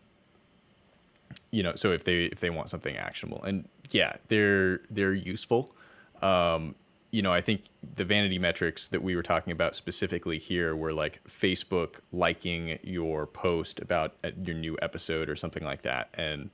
[1.51, 5.75] you know, so if they if they want something actionable, and yeah, they're they're useful.
[6.21, 6.75] Um,
[7.15, 7.61] you know, I think
[7.95, 13.25] the vanity metrics that we were talking about specifically here were like Facebook liking your
[13.25, 16.49] post about uh, your new episode or something like that, and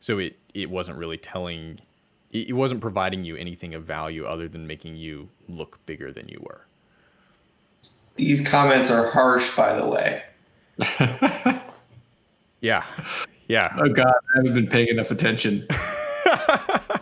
[0.00, 1.80] so it it wasn't really telling
[2.32, 6.38] it wasn't providing you anything of value other than making you look bigger than you
[6.40, 6.66] were.
[8.16, 10.22] These comments are harsh, by the way.
[12.62, 12.84] yeah.
[13.48, 13.76] Yeah.
[13.78, 15.68] Oh God, I haven't been paying enough attention.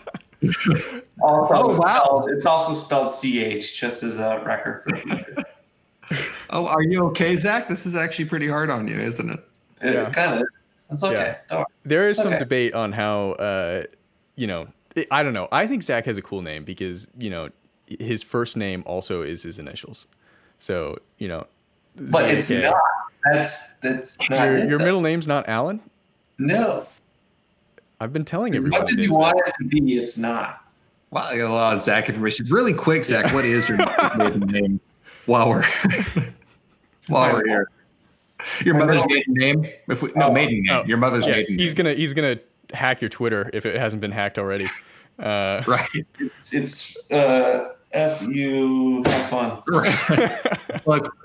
[1.22, 1.74] also, oh, wow.
[1.74, 5.24] Spelled, it's also spelled CH, just as a record for you.
[6.50, 7.68] Oh, are you okay, Zach?
[7.68, 9.40] This is actually pretty hard on you, isn't it?
[9.80, 10.10] it yeah.
[10.10, 10.46] Kind of.
[10.90, 11.38] It's okay.
[11.50, 11.64] Yeah.
[11.84, 12.38] There is some okay.
[12.38, 13.84] debate on how, uh,
[14.36, 14.68] you know,
[15.10, 15.48] I don't know.
[15.50, 17.48] I think Zach has a cool name because you know
[17.86, 20.06] his first name also is his initials.
[20.58, 21.46] So you know,
[21.96, 22.74] but it's not.
[23.32, 25.80] That's that's not your, your middle name's not Alan.
[26.38, 26.86] No,
[28.04, 28.82] I've been telling as everyone.
[28.82, 30.60] As much as you want it to be, it's not.
[31.10, 32.46] Wow, I got a lot of Zach information.
[32.50, 33.78] Really quick, Zach, what is your
[34.18, 34.80] maiden name?
[35.24, 35.64] While we're
[37.08, 37.70] while we're here,
[38.62, 39.66] your mother's maiden name.
[39.88, 41.58] If we no oh, maiden name, oh, your mother's yeah, maiden.
[41.58, 41.86] He's name.
[41.86, 42.38] gonna he's gonna
[42.74, 44.68] hack your Twitter if it hasn't been hacked already.
[45.18, 45.88] Uh, right.
[46.18, 49.62] It's, it's uh, F you have fun.
[50.86, 51.16] Look,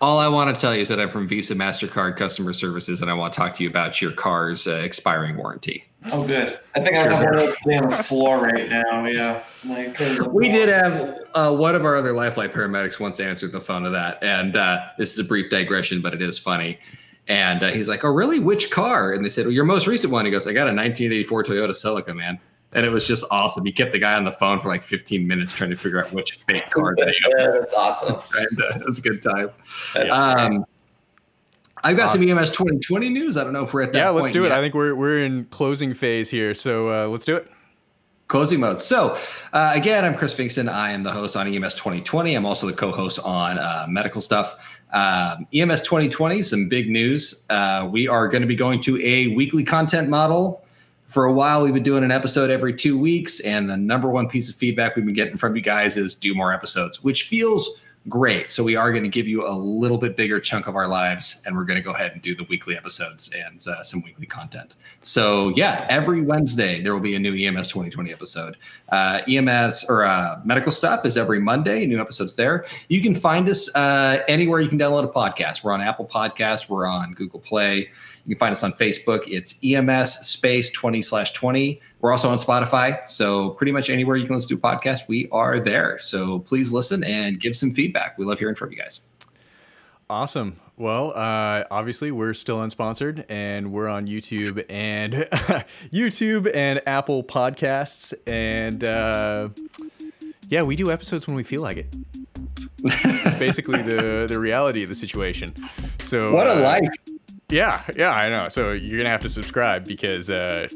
[0.00, 3.10] all I want to tell you is that I'm from Visa Mastercard Customer Services, and
[3.10, 5.89] I want to talk to you about your car's uh, expiring warranty.
[6.12, 6.58] Oh, good.
[6.74, 9.04] I think I have one of on the floor right now.
[9.04, 9.42] Yeah.
[9.66, 9.98] Like,
[10.32, 13.90] we did have uh, one of our other Lifeline paramedics once answered the phone to
[13.90, 16.78] that, and uh, this is a brief digression, but it is funny.
[17.28, 18.38] And uh, he's like, "Oh, really?
[18.38, 20.72] Which car?" And they said, "Well, your most recent one." He goes, "I got a
[20.74, 22.40] 1984 Toyota Celica, man."
[22.72, 23.64] And it was just awesome.
[23.64, 26.12] He kept the guy on the phone for like 15 minutes trying to figure out
[26.12, 26.94] which fake car.
[26.98, 28.16] yeah, that's awesome.
[28.36, 29.50] And uh, it was a good time.
[30.10, 30.64] Um,
[31.82, 32.28] I've got awesome.
[32.28, 33.36] some EMS 2020 news.
[33.36, 33.98] I don't know if we're at that.
[33.98, 34.52] Yeah, let's do yet.
[34.52, 34.54] it.
[34.54, 37.50] I think we're we're in closing phase here, so uh, let's do it.
[38.28, 38.80] Closing mode.
[38.80, 39.18] So,
[39.52, 40.70] uh, again, I'm Chris Finkson.
[40.70, 42.34] I am the host on EMS 2020.
[42.34, 44.54] I'm also the co-host on uh, medical stuff.
[44.92, 47.44] Um, EMS 2020, some big news.
[47.50, 50.64] Uh, we are going to be going to a weekly content model.
[51.08, 54.28] For a while, we've been doing an episode every two weeks, and the number one
[54.28, 57.68] piece of feedback we've been getting from you guys is do more episodes, which feels
[58.08, 58.50] great.
[58.50, 61.42] So we are going to give you a little bit bigger chunk of our lives,
[61.44, 64.26] and we're going to go ahead and do the weekly episodes and uh, some weekly
[64.26, 64.76] content.
[65.02, 68.56] So yeah, every Wednesday there will be a new EMS 2020 episode.
[68.88, 71.84] Uh, EMS or uh, medical stuff is every Monday.
[71.86, 72.64] New episodes there.
[72.88, 75.62] You can find us uh, anywhere you can download a podcast.
[75.62, 76.68] We're on Apple Podcasts.
[76.68, 77.90] We're on Google Play.
[78.26, 79.24] You can find us on Facebook.
[79.26, 81.80] It's EMS space 20 slash 20.
[82.00, 83.06] We're also on Spotify.
[83.06, 85.98] So pretty much anywhere you can listen to a podcast, we are there.
[85.98, 88.16] So please listen and give some feedback.
[88.18, 89.02] We love hearing from you guys.
[90.08, 90.58] Awesome.
[90.76, 95.12] Well, uh, obviously we're still unsponsored and we're on YouTube and
[95.92, 98.14] YouTube and Apple podcasts.
[98.26, 99.50] And uh,
[100.48, 101.94] yeah, we do episodes when we feel like it.
[102.82, 105.54] it's basically the, the reality of the situation.
[105.98, 106.88] So what a uh, life.
[107.50, 108.48] Yeah, yeah, I know.
[108.48, 110.68] So you're gonna have to subscribe because uh,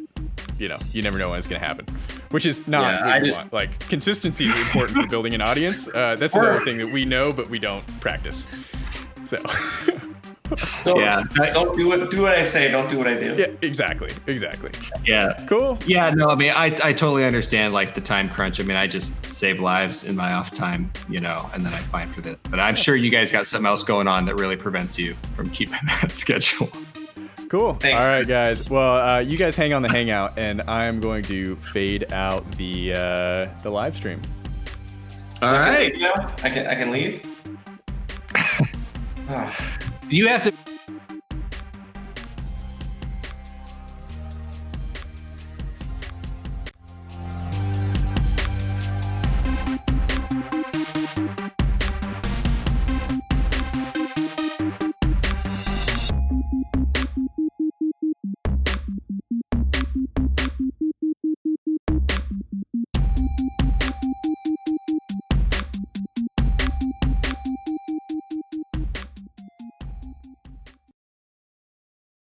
[0.59, 1.87] you know you never know when it's gonna happen,
[2.31, 3.53] which is not yeah, I just, want.
[3.53, 5.89] Like consistency is important for building an audience.
[5.89, 8.47] Uh, that's another thing that we know but we don't practice.
[9.23, 9.39] So.
[10.85, 11.23] don't, yeah.
[11.53, 12.71] don't do what do what I say.
[12.71, 13.35] Don't do what I do.
[13.35, 14.71] Yeah, exactly, exactly.
[15.05, 15.79] Yeah, cool.
[15.87, 18.61] Yeah, no, I mean, I, I totally understand like the time crunch.
[18.61, 21.79] I mean, I just save lives in my off time, you know, and then I
[21.79, 22.39] find for this.
[22.51, 25.49] But I'm sure you guys got something else going on that really prevents you from
[25.51, 26.71] keeping that schedule.
[27.55, 27.75] Cool.
[27.75, 28.03] Thanks.
[28.03, 28.69] All right, guys.
[28.69, 32.45] Well, uh, you guys hang on the hangout, and I am going to fade out
[32.57, 34.21] the uh, the live stream.
[35.41, 35.95] All right.
[36.43, 37.25] I can I can leave.
[40.11, 40.53] You have to